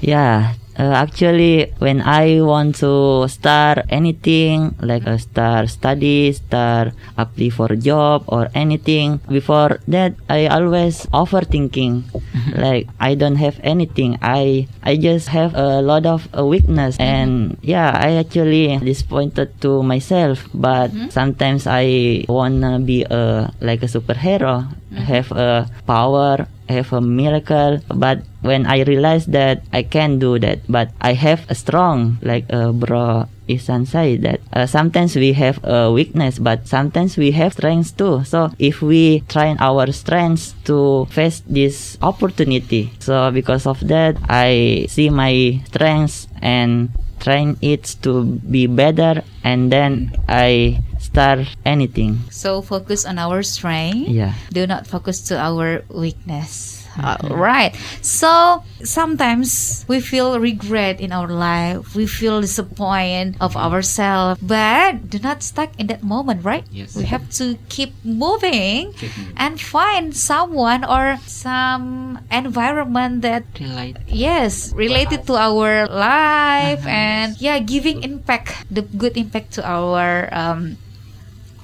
Yeah, 0.00 0.52
uh, 0.78 0.92
actually, 0.92 1.72
when 1.78 2.00
I 2.02 2.40
want 2.40 2.76
to 2.84 3.26
start 3.28 3.86
anything, 3.88 4.74
like 4.80 5.06
uh, 5.06 5.18
start 5.18 5.68
study, 5.70 6.32
start 6.32 6.92
apply 7.16 7.50
for 7.50 7.68
job 7.76 8.24
or 8.28 8.48
anything, 8.54 9.20
before 9.28 9.80
that 9.88 10.14
I 10.28 10.46
always 10.46 11.06
overthinking. 11.12 12.04
like 12.56 12.88
I 13.00 13.14
don't 13.14 13.36
have 13.36 13.58
anything. 13.62 14.18
I 14.22 14.68
I 14.82 14.96
just 14.96 15.28
have 15.28 15.54
a 15.56 15.80
lot 15.80 16.06
of 16.06 16.28
uh, 16.36 16.44
weakness, 16.44 16.96
and 17.00 17.56
yeah, 17.62 17.96
I 17.96 18.20
actually 18.20 18.76
disappointed 18.78 19.60
to 19.62 19.82
myself. 19.82 20.48
But 20.54 20.92
sometimes 21.10 21.66
I 21.66 22.24
wanna 22.28 22.78
be 22.80 23.04
a 23.08 23.52
like 23.60 23.82
a 23.82 23.90
superhero, 23.90 24.68
have 24.92 25.32
a 25.32 25.68
power 25.86 26.46
have 26.68 26.92
a 26.92 27.00
miracle 27.00 27.80
but 27.94 28.22
when 28.42 28.66
i 28.66 28.82
realized 28.82 29.32
that 29.32 29.62
i 29.72 29.82
can 29.82 30.18
do 30.18 30.38
that 30.38 30.60
but 30.68 30.90
i 31.00 31.12
have 31.12 31.44
a 31.48 31.54
strong 31.54 32.18
like 32.22 32.44
a 32.50 32.68
uh, 32.68 32.72
bro 32.72 33.26
Isan 33.48 33.86
said 33.86 34.22
that 34.22 34.40
uh, 34.52 34.66
sometimes 34.66 35.14
we 35.14 35.32
have 35.32 35.62
a 35.62 35.90
weakness 35.92 36.38
but 36.38 36.66
sometimes 36.66 37.16
we 37.16 37.30
have 37.30 37.52
strengths 37.52 37.92
too. 37.92 38.24
So 38.24 38.50
if 38.58 38.82
we 38.82 39.20
train 39.28 39.56
our 39.60 39.86
strengths 39.92 40.54
to 40.64 41.06
face 41.10 41.42
this 41.46 41.96
opportunity 42.02 42.92
so 42.98 43.30
because 43.30 43.66
of 43.66 43.78
that 43.86 44.16
i 44.28 44.86
see 44.88 45.10
my 45.10 45.60
strengths 45.66 46.28
and 46.42 46.90
train 47.20 47.56
it 47.62 47.96
to 48.02 48.24
be 48.24 48.66
better 48.66 49.22
and 49.44 49.72
then 49.72 50.12
i 50.28 50.82
start 51.16 51.48
anything. 51.64 52.20
So, 52.28 52.60
focus 52.60 53.08
on 53.08 53.16
our 53.16 53.40
strength. 53.40 54.12
yeah. 54.12 54.36
Do 54.52 54.66
not 54.68 54.84
focus 54.86 55.24
to 55.32 55.40
our 55.40 55.80
weakness. 55.88 56.84
All 56.96 57.28
right 57.36 57.76
so 58.00 58.64
sometimes 58.80 59.84
we 59.84 60.00
feel 60.00 60.40
regret 60.40 60.96
in 60.96 61.12
our 61.12 61.28
life. 61.28 61.92
We 61.92 62.08
feel 62.08 62.40
disappointed 62.40 63.36
of 63.36 63.52
ourselves. 63.52 64.40
But 64.40 65.12
do 65.12 65.20
not 65.20 65.44
stuck 65.44 65.76
in 65.76 65.92
that 65.92 66.00
moment 66.00 66.40
right? 66.40 66.64
Yes. 66.72 66.96
we 66.96 67.04
have 67.04 67.28
to 67.36 67.60
keep 67.68 67.92
moving 68.00 68.96
Keep 68.96 69.12
moving. 69.12 69.36
and 69.36 69.60
find 69.60 70.16
someone 70.16 70.88
or 70.88 71.20
some 71.28 72.16
environment 72.32 73.20
that 73.28 73.44
Relate. 73.60 74.00
yes 74.08 74.72
related 74.72 75.28
to 75.28 75.36
our 75.36 75.84
life 75.92 76.80
and 76.88 77.36
yeah 77.44 77.60
giving 77.60 78.08
impact 78.08 78.56
the 78.72 78.80
good 78.96 79.20
impact 79.20 79.52
to 79.52 79.62
our 79.68 80.32
um, 80.32 80.80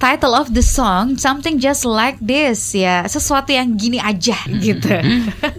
title 0.03 0.35
of 0.35 0.51
the 0.51 0.59
song 0.61 1.15
something 1.15 1.63
just 1.63 1.87
like 1.87 2.19
this 2.19 2.75
ya. 2.75 3.07
Sesuatu 3.07 3.55
yang 3.55 3.79
gini 3.79 4.03
aja 4.03 4.35
gitu. 4.51 4.99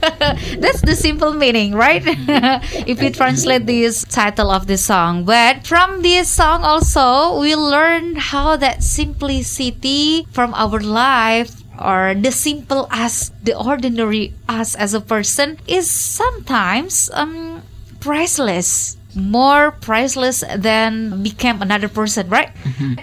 That's 0.60 0.84
the 0.84 0.92
simple 0.92 1.32
meaning 1.32 1.72
right? 1.72 2.04
If 2.90 3.00
we 3.00 3.08
translate 3.08 3.64
this 3.64 4.04
title 4.04 4.52
of 4.52 4.68
the 4.68 4.76
song. 4.76 5.24
But 5.24 5.64
from 5.64 6.04
this 6.04 6.28
song 6.28 6.60
also 6.60 7.40
we 7.40 7.56
learn 7.56 8.20
how 8.20 8.60
that 8.60 8.84
simplicity 8.84 10.28
from 10.28 10.52
our 10.52 10.76
life 10.84 11.64
or 11.80 12.12
the 12.12 12.28
simple 12.28 12.84
us 12.92 13.32
the 13.40 13.56
ordinary 13.56 14.36
us 14.44 14.76
as 14.76 14.92
a 14.92 15.00
person 15.00 15.56
is 15.64 15.88
sometimes 15.88 17.08
um 17.16 17.64
priceless 18.04 19.00
more 19.16 19.72
priceless 19.80 20.44
than 20.56 21.22
became 21.22 21.62
another 21.62 21.88
person 21.88 22.28
right? 22.28 22.50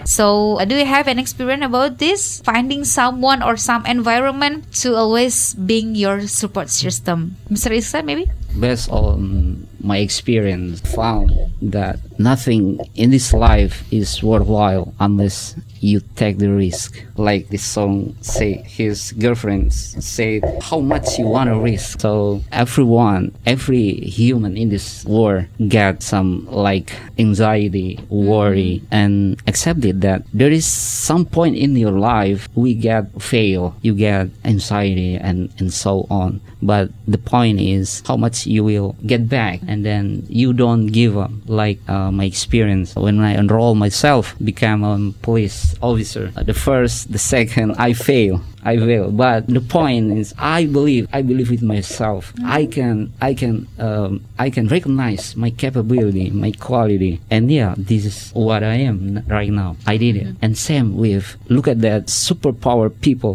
So 0.04 0.58
uh, 0.58 0.64
do 0.64 0.76
you 0.76 0.86
have 0.86 1.08
an 1.08 1.18
experience 1.18 1.64
about 1.64 1.98
this? 1.98 2.40
Finding 2.44 2.84
someone 2.84 3.42
or 3.42 3.56
some 3.56 3.84
environment 3.86 4.72
to 4.84 4.94
always 4.94 5.54
being 5.54 5.94
your 5.94 6.26
support 6.26 6.70
system. 6.70 7.36
Mr 7.50 7.72
isa 7.72 8.02
maybe? 8.02 8.30
Based 8.58 8.90
on 8.90 9.61
my 9.82 9.98
experience 9.98 10.80
found 10.80 11.32
that 11.60 11.98
nothing 12.18 12.78
in 12.94 13.10
this 13.10 13.32
life 13.32 13.84
is 13.92 14.22
worthwhile 14.22 14.94
unless 15.00 15.56
you 15.82 16.00
take 16.14 16.38
the 16.38 16.48
risk. 16.48 17.02
Like 17.16 17.48
this 17.48 17.64
song 17.64 18.16
say 18.20 18.62
his 18.62 19.12
girlfriend 19.12 19.72
said 19.74 20.42
how 20.62 20.80
much 20.80 21.18
you 21.18 21.26
want 21.26 21.50
to 21.50 21.58
risk? 21.58 22.00
So 22.00 22.42
everyone 22.52 23.34
every 23.44 23.94
human 24.00 24.56
in 24.56 24.68
this 24.68 25.04
world 25.04 25.46
get 25.68 26.02
some 26.02 26.46
like 26.46 26.92
anxiety 27.18 27.98
worry 28.08 28.82
and 28.90 29.42
accepted 29.46 30.00
that 30.02 30.22
there 30.32 30.50
is 30.50 30.66
some 30.66 31.26
point 31.26 31.56
in 31.56 31.76
your 31.76 31.98
life 31.98 32.48
we 32.54 32.74
get 32.74 33.10
fail 33.20 33.74
you 33.82 33.94
get 33.94 34.28
anxiety 34.44 35.16
and 35.16 35.50
and 35.58 35.72
so 35.72 36.06
on. 36.10 36.40
But 36.62 36.90
the 37.08 37.18
point 37.18 37.60
is 37.60 38.02
how 38.06 38.16
much 38.16 38.46
you 38.46 38.62
will 38.62 38.94
get 39.04 39.28
back 39.28 39.60
and 39.72 39.80
then 39.88 40.04
you 40.28 40.52
don't 40.52 40.86
give 41.00 41.16
up 41.24 41.32
like 41.48 41.78
uh, 41.88 42.10
my 42.12 42.24
experience. 42.32 42.88
When 43.06 43.16
i 43.20 43.32
enroll 43.42 43.74
myself 43.86 44.24
become 44.52 44.80
a 44.84 44.96
police 45.26 45.58
officer 45.80 46.24
Uh, 46.36 46.42
the 46.50 46.58
first 46.68 46.96
the 47.16 47.22
second 47.34 47.68
i 47.88 47.90
fail 48.08 48.34
i 48.72 48.74
fail 48.88 49.06
but 49.24 49.38
the 49.56 49.64
point 49.78 50.06
is 50.20 50.28
i 50.38 50.60
believe 50.76 51.04
i 51.18 51.20
believe 51.30 51.48
with 51.54 51.64
myself. 51.74 52.22
I 52.60 52.62
can 52.76 52.96
i 53.28 53.32
can 53.40 53.54
um, 53.86 54.10
i 54.38 54.48
can 54.54 54.64
recognize 54.76 55.24
my 55.44 55.50
capability 55.64 56.26
my 56.44 56.52
quality. 56.68 57.12
And 57.34 57.44
yeah 57.58 57.72
this 57.90 58.02
is 58.10 58.18
what 58.46 58.62
i 58.74 58.76
am 58.90 58.98
right 59.38 59.52
now. 59.62 59.70
I 59.92 59.96
did 60.04 60.14
it. 60.22 60.28
And 60.42 60.52
same 60.70 60.88
with 61.04 61.24
look 61.54 61.66
at 61.72 61.78
that 61.88 62.02
superpower 62.26 62.88
people 63.08 63.34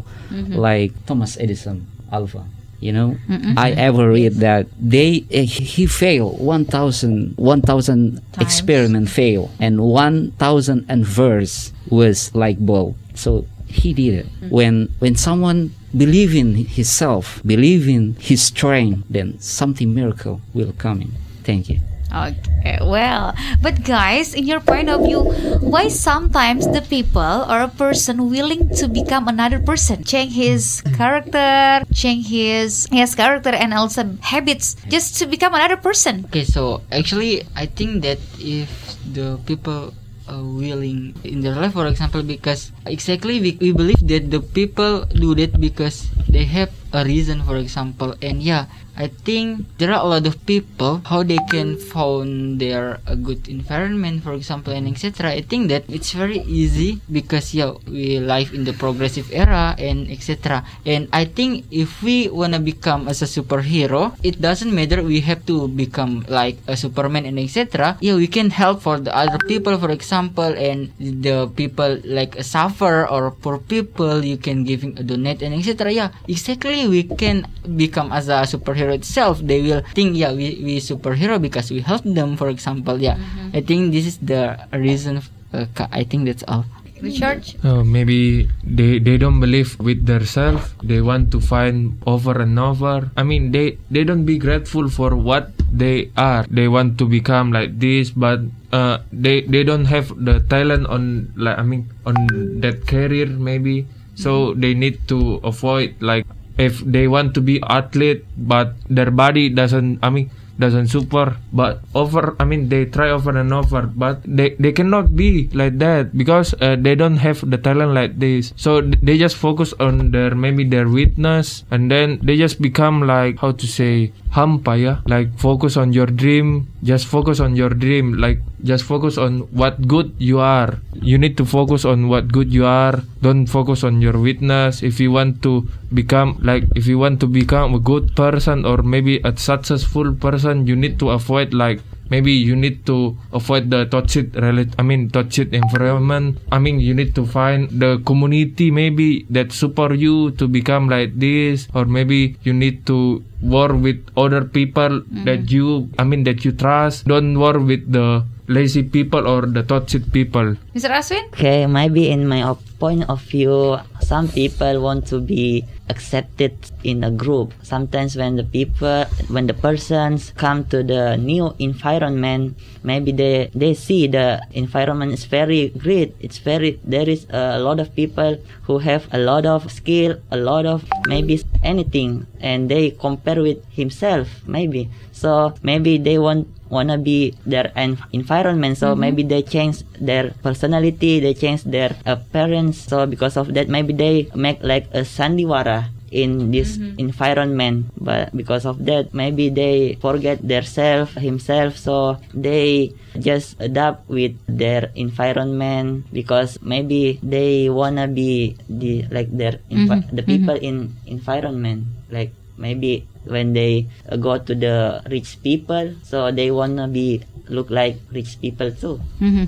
like 0.66 0.92
thomas 1.08 1.34
edison 1.44 1.78
alpha 2.12 2.44
you 2.80 2.92
know? 2.92 3.18
I 3.58 3.72
ever 3.72 4.10
read 4.10 4.34
that 4.36 4.68
they 4.80 5.26
eh, 5.32 5.44
he 5.44 5.88
failed 5.88 6.40
1000 6.40 7.34
1000 7.38 8.22
experiment 8.40 9.10
fail 9.10 9.52
and 9.60 9.82
1000 9.82 10.86
and 10.88 11.06
verse 11.06 11.74
was 11.90 12.34
like 12.36 12.58
bull 12.60 12.96
so 13.16 13.46
he 13.68 13.94
did 13.94 14.14
it. 14.14 14.28
When 14.50 14.94
when 15.00 15.16
someone 15.16 15.74
believe 15.96 16.34
in 16.36 16.56
himself 16.56 17.42
believe 17.46 17.88
in 17.88 18.16
his 18.20 18.42
strength 18.42 19.04
then 19.10 19.40
something 19.40 19.94
miracle 19.94 20.42
will 20.54 20.74
come 20.74 21.02
in. 21.02 21.12
Thank 21.44 21.70
you 21.70 21.80
Okay, 22.26 22.80
well, 22.82 23.36
but 23.62 23.84
guys, 23.84 24.34
in 24.34 24.46
your 24.46 24.60
point 24.60 24.90
of 24.90 25.06
view, 25.06 25.24
why 25.62 25.88
sometimes 25.88 26.68
the 26.68 26.82
people 26.82 27.46
or 27.48 27.62
a 27.62 27.72
person 27.72 28.30
willing 28.30 28.70
to 28.76 28.88
become 28.88 29.28
another 29.28 29.60
person, 29.60 30.04
change 30.04 30.34
his 30.34 30.82
character, 30.98 31.86
change 31.94 32.28
his 32.28 32.88
his 32.92 33.14
character 33.16 33.54
and 33.54 33.74
also 33.74 34.18
habits, 34.22 34.76
just 34.90 35.16
to 35.22 35.30
become 35.30 35.54
another 35.54 35.78
person? 35.78 36.26
Okay, 36.28 36.44
so 36.44 36.82
actually, 36.92 37.46
I 37.56 37.70
think 37.70 38.02
that 38.04 38.20
if 38.42 38.70
the 39.14 39.40
people 39.46 39.94
are 40.28 40.44
willing 40.44 41.16
in 41.24 41.40
their 41.42 41.56
life, 41.56 41.74
for 41.74 41.88
example, 41.88 42.22
because 42.24 42.72
exactly 42.86 43.40
we, 43.40 43.58
we 43.62 43.72
believe 43.72 44.04
that 44.08 44.30
the 44.30 44.42
people 44.42 45.06
do 45.06 45.34
that 45.36 45.60
because 45.60 46.12
they 46.30 46.46
have 46.46 46.72
a 46.94 47.04
reason, 47.04 47.44
for 47.44 47.58
example, 47.58 48.16
and 48.22 48.42
yeah, 48.42 48.66
I 48.98 49.14
think 49.14 49.70
there 49.78 49.94
are 49.94 50.02
a 50.02 50.10
lot 50.10 50.26
of 50.26 50.42
people 50.50 51.06
how 51.06 51.22
they 51.22 51.38
can 51.54 51.78
found 51.78 52.58
their 52.58 52.98
a 53.06 53.14
good 53.14 53.46
environment, 53.46 54.26
for 54.26 54.34
example, 54.34 54.74
and 54.74 54.90
etc. 54.90 55.38
I 55.38 55.46
think 55.46 55.70
that 55.70 55.86
it's 55.86 56.18
very 56.18 56.42
easy 56.50 56.98
because 57.06 57.54
yeah, 57.54 57.78
we 57.86 58.18
live 58.18 58.58
in 58.58 58.66
the 58.66 58.74
progressive 58.74 59.30
era 59.30 59.78
and 59.78 60.10
etc. 60.10 60.66
And 60.82 61.14
I 61.14 61.30
think 61.30 61.70
if 61.70 62.02
we 62.02 62.26
wanna 62.34 62.58
become 62.58 63.06
as 63.06 63.22
a 63.22 63.30
superhero, 63.30 64.18
it 64.26 64.42
doesn't 64.42 64.74
matter 64.74 65.06
we 65.06 65.22
have 65.22 65.46
to 65.46 65.70
become 65.70 66.26
like 66.26 66.58
a 66.66 66.74
Superman 66.74 67.30
and 67.30 67.38
etc. 67.38 68.02
Yeah, 68.02 68.18
we 68.18 68.26
can 68.26 68.50
help 68.50 68.82
for 68.82 68.98
the 68.98 69.14
other 69.14 69.38
people, 69.46 69.78
for 69.78 69.94
example, 69.94 70.50
and 70.58 70.90
the 70.98 71.46
people 71.54 72.02
like 72.02 72.42
suffer 72.42 73.06
or 73.06 73.30
poor 73.30 73.62
people, 73.62 74.26
you 74.26 74.42
can 74.42 74.66
giving 74.66 74.98
a 74.98 75.04
donate 75.06 75.46
and 75.46 75.54
etc. 75.54 75.94
Yeah, 75.94 76.10
exactly. 76.28 76.88
we 76.88 77.04
can 77.04 77.46
become 77.76 78.12
as 78.12 78.30
a 78.30 78.44
superhero 78.48 78.94
itself 78.94 79.40
they 79.42 79.62
will 79.62 79.82
think 79.94 80.16
yeah 80.16 80.32
we 80.32 80.60
we 80.64 80.80
superhero 80.80 81.42
because 81.42 81.70
we 81.72 81.82
help 81.82 82.04
them 82.04 82.38
for 82.38 82.50
example 82.50 82.98
yeah 83.02 83.18
i 83.54 83.62
think 83.62 83.92
this 83.92 84.06
is 84.06 84.18
the 84.20 84.58
reason 84.74 85.22
uh, 85.54 85.66
i 85.92 86.04
think 86.04 86.26
that's 86.26 86.44
all 86.48 86.66
Richard? 87.02 87.46
Uh, 87.62 87.84
maybe 87.86 88.50
they 88.64 89.00
they 89.00 89.18
don't 89.18 89.40
believe 89.40 89.78
with 89.80 90.06
themselves. 90.06 90.74
They 90.82 91.02
want 91.02 91.30
to 91.34 91.40
find 91.40 91.98
over 92.06 92.42
and 92.42 92.58
over. 92.58 93.12
I 93.16 93.24
mean, 93.24 93.52
they 93.54 93.78
they 93.94 94.04
don't 94.04 94.26
be 94.26 94.38
grateful 94.38 94.90
for 94.90 95.16
what 95.16 95.54
they 95.70 96.10
are. 96.18 96.46
They 96.50 96.68
want 96.68 96.98
to 97.00 97.06
become 97.06 97.52
like 97.54 97.78
this, 97.78 98.10
but 98.10 98.42
uh, 98.74 99.06
they 99.14 99.46
they 99.46 99.64
don't 99.64 99.86
have 99.86 100.10
the 100.18 100.42
talent 100.50 100.88
on 100.88 101.34
like 101.38 101.58
I 101.58 101.64
mean 101.64 101.90
on 102.06 102.18
that 102.62 102.88
career 102.88 103.28
maybe. 103.30 103.86
So 104.18 104.54
they 104.58 104.74
need 104.74 105.08
to 105.14 105.38
avoid 105.46 106.02
like 106.02 106.26
if 106.58 106.82
they 106.82 107.08
want 107.08 107.38
to 107.38 107.42
be 107.42 107.62
athlete, 107.62 108.26
but 108.36 108.74
their 108.90 109.12
body 109.14 109.50
doesn't. 109.50 110.02
I 110.02 110.10
mean 110.10 110.32
doesn't 110.60 110.88
super 110.88 111.38
but 111.54 111.82
over 111.94 112.36
i 112.40 112.44
mean 112.44 112.70
they 112.70 112.86
try 112.86 113.10
over 113.10 113.32
and 113.38 113.54
over 113.54 113.86
but 113.86 114.22
they 114.26 114.56
they 114.60 114.72
cannot 114.72 115.16
be 115.16 115.50
like 115.54 115.78
that 115.78 116.16
because 116.18 116.54
uh, 116.62 116.76
they 116.76 116.96
don't 116.96 117.18
have 117.18 117.42
the 117.50 117.58
talent 117.58 117.94
like 117.94 118.20
this. 118.20 118.54
So 118.56 118.82
they 118.82 119.18
just 119.18 119.36
focus 119.36 119.74
on 119.80 120.12
their 120.12 120.36
maybe 120.36 120.64
their 120.64 120.88
weakness 120.88 121.64
and 121.72 121.90
then 121.92 122.20
they 122.24 122.38
just 122.38 122.62
become 122.62 123.06
like 123.06 123.40
how 123.40 123.52
to 123.54 123.66
say 123.68 124.14
hampa 124.34 124.76
ya 124.76 124.94
like 125.08 125.32
focus 125.40 125.78
on 125.78 125.94
your 125.94 126.06
dream 126.06 126.68
just 126.84 127.08
focus 127.08 127.40
on 127.40 127.56
your 127.56 127.72
dream 127.72 128.18
like 128.18 128.42
just 128.64 128.84
focus 128.84 129.18
on 129.18 129.46
what 129.54 129.88
good 129.88 130.14
you 130.18 130.40
are. 130.40 130.82
You 130.98 131.18
need 131.18 131.38
to 131.38 131.46
focus 131.46 131.86
on 131.86 132.10
what 132.10 132.34
good 132.34 132.50
you 132.52 132.66
are. 132.66 133.06
Don't 133.22 133.46
focus 133.46 133.84
on 133.84 134.02
your 134.02 134.18
weakness. 134.18 134.82
If 134.82 135.00
you 135.00 135.12
want 135.12 135.44
to 135.44 135.70
become 135.94 136.42
like 136.42 136.66
if 136.76 136.88
you 136.90 136.98
want 136.98 137.22
to 137.22 137.28
become 137.28 137.78
a 137.78 137.80
good 137.80 138.16
person 138.16 138.66
or 138.66 138.82
maybe 138.82 139.22
a 139.24 139.32
successful 139.38 140.14
person 140.18 140.47
you 140.66 140.76
need 140.76 141.00
to 141.00 141.10
avoid 141.10 141.54
like 141.54 141.82
maybe 142.10 142.32
you 142.32 142.56
need 142.56 142.86
to 142.86 143.18
avoid 143.34 143.70
the 143.70 143.86
toxic 143.86 144.32
rela- 144.32 144.74
I 144.80 144.84
mean 144.84 145.10
toxic 145.10 145.52
environment. 145.54 146.40
I 146.52 146.60
mean 146.60 146.80
you 146.80 146.94
need 146.94 147.16
to 147.16 147.26
find 147.26 147.70
the 147.70 148.00
community 148.06 148.72
maybe 148.72 149.26
that 149.30 149.52
support 149.52 149.98
you 149.98 150.32
to 150.32 150.48
become 150.48 150.90
like 150.90 151.20
this. 151.20 151.68
Or 151.74 151.86
maybe 151.86 152.38
you 152.44 152.54
need 152.54 152.86
to 152.88 153.24
work 153.42 153.76
with 153.76 154.00
other 154.16 154.44
people 154.46 155.02
mm-hmm. 155.02 155.26
that 155.26 155.52
you 155.52 155.90
I 156.00 156.04
mean 156.04 156.24
that 156.24 156.46
you 156.46 156.52
trust. 156.52 157.08
Don't 157.08 157.40
work 157.40 157.60
with 157.60 157.92
the 157.92 158.24
lazy 158.48 158.84
people 158.84 159.28
or 159.28 159.42
the 159.46 159.64
toxic 159.64 160.12
people 160.12 160.56
Mr. 160.74 160.90
Aswin? 160.90 161.26
Okay, 161.34 161.68
maybe 161.68 162.10
in 162.10 162.28
my 162.28 162.42
op- 162.44 162.64
point 162.80 163.10
of 163.10 163.22
view, 163.22 163.78
some 164.02 164.28
people 164.28 164.82
want 164.82 165.08
to 165.08 165.20
be 165.20 165.66
accepted 165.90 166.54
in 166.84 167.04
a 167.04 167.12
group. 167.12 167.54
Sometimes 167.64 168.16
when 168.16 168.36
the 168.36 168.44
people, 168.44 169.06
when 169.30 169.48
the 169.48 169.54
persons 169.54 170.32
come 170.38 170.66
to 170.66 170.84
the 170.84 171.18
new 171.18 171.54
environment, 171.60 172.58
maybe 172.84 173.12
they 173.12 173.50
they 173.54 173.74
see 173.74 174.08
the 174.08 174.42
environment 174.54 175.12
is 175.12 175.26
very 175.26 175.70
great. 175.70 176.16
It's 176.20 176.38
very 176.38 176.80
there 176.84 177.10
is 177.10 177.26
a 177.30 177.60
lot 177.60 177.80
of 177.80 177.94
people 177.96 178.38
who 178.64 178.80
have 178.80 179.08
a 179.12 179.18
lot 179.20 179.46
of 179.46 179.72
skill, 179.72 180.20
a 180.32 180.38
lot 180.38 180.66
of 180.66 180.86
maybe 181.08 181.42
anything, 181.64 182.28
and 182.40 182.70
they 182.70 182.92
compare 182.92 183.42
with 183.42 183.64
himself 183.72 184.28
maybe. 184.46 184.90
So 185.12 185.56
maybe 185.64 185.98
they 185.98 186.18
want 186.18 186.48
wanna 186.70 186.98
be 186.98 187.36
their 187.46 187.72
en- 187.76 187.98
environment. 188.14 188.78
So 188.78 188.92
mm-hmm. 188.92 189.00
maybe 189.00 189.24
they 189.24 189.42
change 189.42 189.84
their 190.00 190.32
personality 190.44 191.20
they 191.20 191.34
change 191.34 191.64
their 191.64 191.96
appearance. 192.06 192.80
So 192.88 193.06
because 193.06 193.38
of 193.38 193.54
that 193.54 193.70
maybe 193.70 193.94
they 193.94 194.30
make 194.36 194.64
like 194.64 194.88
a 194.94 195.02
sandiwara 195.02 195.90
in 196.12 196.52
this 196.52 196.78
mm-hmm. 196.78 197.00
environment. 197.00 197.92
But 197.98 198.36
because 198.36 198.66
of 198.66 198.86
that 198.86 199.14
maybe 199.14 199.50
they 199.50 199.98
forget 200.00 200.40
their 200.42 200.64
self 200.64 201.14
himself. 201.16 201.78
So 201.78 202.18
they 202.34 202.94
just 203.20 203.60
adapt 203.60 204.08
with 204.10 204.36
their 204.48 204.92
environment 204.96 206.08
because 206.14 206.60
maybe 206.62 207.20
they 207.24 207.70
wanna 207.70 208.08
be 208.08 208.56
the 208.70 209.06
like 209.12 209.32
their 209.32 209.60
envi- 209.72 210.04
mm-hmm. 210.04 210.16
the 210.16 210.24
people 210.24 210.56
in 210.56 210.96
environment. 211.06 211.88
Like 212.10 212.32
maybe 212.58 213.08
when 213.30 213.54
they 213.54 213.88
uh, 214.10 214.16
go 214.16 214.38
to 214.38 214.56
the 214.56 215.02
rich 215.10 215.42
people. 215.44 215.94
So 216.04 216.32
they 216.32 216.52
wanna 216.52 216.88
be 216.88 217.24
look 217.50 217.70
like 217.70 217.98
rich 218.12 218.40
people 218.42 218.72
too 218.72 219.00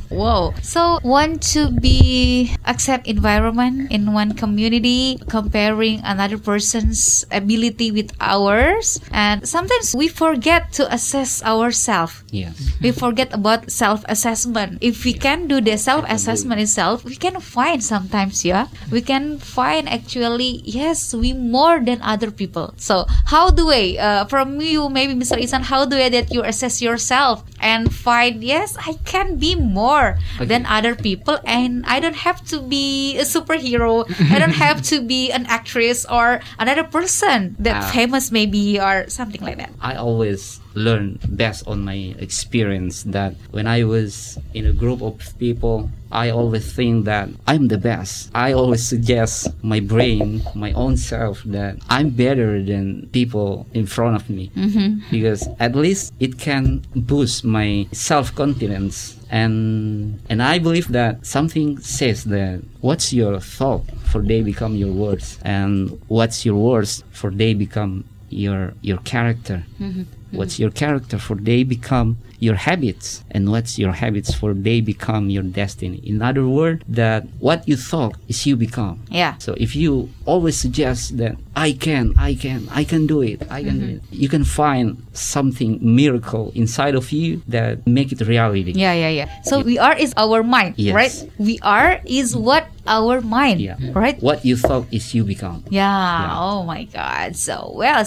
Whoa. 0.10 0.54
So 0.62 1.00
want 1.04 1.42
to 1.54 1.72
be 1.72 2.56
accept 2.66 3.08
environment 3.08 3.92
in 3.92 4.14
one 4.14 4.34
community, 4.34 5.20
comparing 5.30 6.02
another 6.04 6.38
person's 6.38 7.26
ability 7.32 7.92
with 7.92 8.12
ours. 8.20 9.00
And 9.12 9.48
sometimes 9.48 9.96
we 9.96 10.08
forget 10.08 10.74
to 10.74 10.92
assess 10.94 11.44
ourselves. 11.44 12.24
Yes. 12.32 12.56
We 12.82 12.92
forget 12.92 13.34
about 13.34 13.72
self-assessment. 13.72 14.80
If 14.82 15.06
we 15.06 15.14
can 15.14 15.48
do 15.48 15.62
the 15.62 15.78
self-assessment 15.78 16.62
itself, 16.62 17.06
we 17.06 17.16
can 17.16 17.40
find 17.40 17.84
sometimes, 17.84 18.46
yeah. 18.46 18.68
We 18.92 19.02
can 19.02 19.38
find 19.40 19.90
actually, 19.90 20.62
yes, 20.66 21.14
we 21.14 21.34
more 21.34 21.80
than 21.80 22.02
other 22.02 22.32
people. 22.32 22.74
So 22.78 23.06
how 23.26 23.50
do 23.50 23.70
I, 23.70 23.98
uh, 24.00 24.26
from 24.26 24.62
you, 24.62 24.90
maybe 24.90 25.14
Mr. 25.14 25.40
Isan, 25.40 25.64
how 25.64 25.86
do 25.86 25.98
I 25.98 26.10
that 26.10 26.34
you 26.34 26.44
assess 26.44 26.82
yourself 26.82 27.44
and 27.60 27.89
find, 27.90 28.44
yes, 28.44 28.78
I 28.80 28.94
can 29.06 29.38
be 29.38 29.56
more 29.56 30.18
than 30.40 30.66
other 30.66 30.96
people 30.96 31.38
and 31.46 31.86
I 31.86 32.00
don't 32.00 32.16
have 32.26 32.44
to 32.54 32.62
be 32.62 33.18
a 33.18 33.24
superhero. 33.24 34.06
I 34.32 34.40
don't 34.40 34.56
have 34.68 34.82
to 34.94 35.02
be 35.02 35.32
an 35.32 35.46
actress 35.48 36.06
or 36.10 36.42
another 36.58 36.84
person 36.84 37.56
that 37.60 37.84
Ah. 37.84 37.92
famous 37.92 38.32
maybe 38.32 38.80
or 38.80 39.10
something 39.10 39.42
like 39.42 39.58
that. 39.58 39.72
I 39.82 39.96
always 39.96 40.60
learn 40.74 41.20
based 41.36 41.68
on 41.68 41.84
my 41.84 42.16
experience 42.20 43.04
that 43.04 43.36
when 43.52 43.68
I 43.68 43.84
was 43.84 44.38
in 44.54 44.66
a 44.66 44.72
group 44.74 45.02
of 45.02 45.20
people, 45.40 45.90
I 46.12 46.32
always 46.32 46.72
think 46.74 47.06
that 47.06 47.30
I'm 47.48 47.68
the 47.68 47.78
best. 47.78 48.32
I 48.34 48.54
always 48.54 48.88
suggest 48.88 49.48
my 49.64 49.80
brain, 49.80 50.42
my 50.56 50.72
own 50.74 50.98
self, 50.98 51.44
that 51.44 51.78
I'm 51.90 52.10
better 52.10 52.62
than 52.64 53.10
people 53.12 53.68
in 53.74 53.86
front 53.86 54.16
of 54.16 54.30
me 54.30 54.52
mm-hmm. 54.56 55.00
because 55.12 55.48
at 55.60 55.76
least 55.76 56.14
it 56.20 56.40
can 56.40 56.84
boost 56.96 57.44
my 57.44 57.88
self 57.92 58.34
confidence. 58.34 59.18
And 59.30 60.20
and 60.30 60.42
I 60.42 60.58
believe 60.58 60.88
that 60.90 61.26
something 61.26 61.78
says 61.80 62.24
that 62.26 62.64
what's 62.82 63.14
your 63.14 63.40
thought 63.40 63.86
for 64.06 64.22
they 64.24 64.42
become 64.42 64.74
your 64.76 64.92
words, 64.92 65.38
and 65.44 66.02
what's 66.08 66.46
your 66.46 66.56
words 66.56 67.04
for 67.12 67.30
they 67.30 67.54
become 67.54 68.06
your 68.30 68.74
your 68.82 68.98
character 69.00 69.64
mm-hmm. 69.80 70.04
what's 70.32 70.60
your 70.60 70.70
character 70.72 71.18
for 71.18 71.36
they 71.36 71.64
become 71.64 72.18
your 72.40 72.56
habits 72.56 73.24
and 73.32 73.52
what's 73.52 73.78
your 73.78 73.92
habits 73.92 74.34
for 74.34 74.54
they 74.54 74.80
become 74.80 75.30
your 75.30 75.44
destiny 75.44 75.98
in 76.06 76.22
other 76.22 76.48
words 76.48 76.82
that 76.88 77.26
what 77.40 77.68
you 77.68 77.76
thought 77.76 78.16
is 78.28 78.46
you 78.46 78.56
become 78.56 79.02
Yeah. 79.10 79.36
so 79.40 79.56
if 79.58 79.76
you 79.76 80.10
always 80.26 80.56
suggest 80.58 81.18
that 81.18 81.36
i 81.56 81.74
can 81.74 82.14
i 82.18 82.36
can 82.36 82.68
i 82.72 82.84
can 82.86 83.08
do 83.08 83.22
it 83.22 83.42
i 83.52 83.62
can 83.64 83.80
do 83.80 83.86
mm-hmm. 83.86 84.14
it 84.14 84.20
you 84.24 84.30
can 84.30 84.46
find 84.46 85.04
something 85.12 85.80
miracle 85.82 86.52
inside 86.56 86.96
of 86.96 87.12
you 87.12 87.42
that 87.48 87.86
make 87.86 88.12
it 88.14 88.22
reality 88.22 88.72
Yeah, 88.72 88.94
yeah, 88.94 89.10
yeah. 89.10 89.28
So 89.44 89.60
we 89.62 89.78
are 89.78 89.96
is 89.98 90.14
our 90.16 90.44
mind, 90.44 90.76
Yes. 90.78 90.96
right? 90.96 91.32
We 91.38 91.60
are 91.62 92.00
is 92.06 92.38
what 92.38 92.69
our 92.90 93.22
mind, 93.22 93.62
Yeah. 93.62 93.78
Hmm. 93.78 93.94
right? 93.94 94.18
what 94.20 94.42
you 94.44 94.58
thought 94.58 94.90
is 94.90 95.14
you 95.14 95.22
become 95.24 95.64
Yeah. 95.70 96.34
Oh 96.34 96.66
my 96.66 96.90
God. 96.90 97.38
So 97.38 97.72
well. 97.78 98.02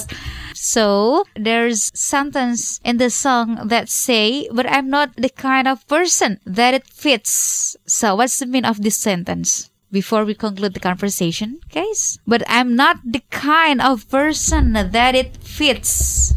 So 0.52 1.24
there's 1.38 1.90
sentence 1.94 2.78
in 2.84 2.98
the 2.98 3.10
song 3.10 3.66
that 3.70 3.88
say, 3.88 4.46
"But 4.52 4.66
I'm 4.66 4.90
not 4.90 5.14
the 5.16 5.30
kind 5.30 5.66
of 5.70 5.86
person 5.86 6.38
that 6.44 6.74
it 6.74 6.86
fits." 6.86 7.76
So 7.86 8.14
what's 8.18 8.38
the 8.38 8.46
meaning 8.46 8.68
of 8.68 8.82
this 8.82 8.98
sentence? 8.98 9.70
Before 9.92 10.24
we 10.24 10.32
conclude 10.32 10.72
the 10.72 10.80
conversation, 10.80 11.60
guys. 11.68 12.16
But 12.26 12.42
I'm 12.48 12.76
not 12.76 12.98
the 13.04 13.20
kind 13.28 13.80
of 13.80 14.08
person 14.08 14.72
that 14.72 15.12
it 15.14 15.36
fits. 15.44 16.32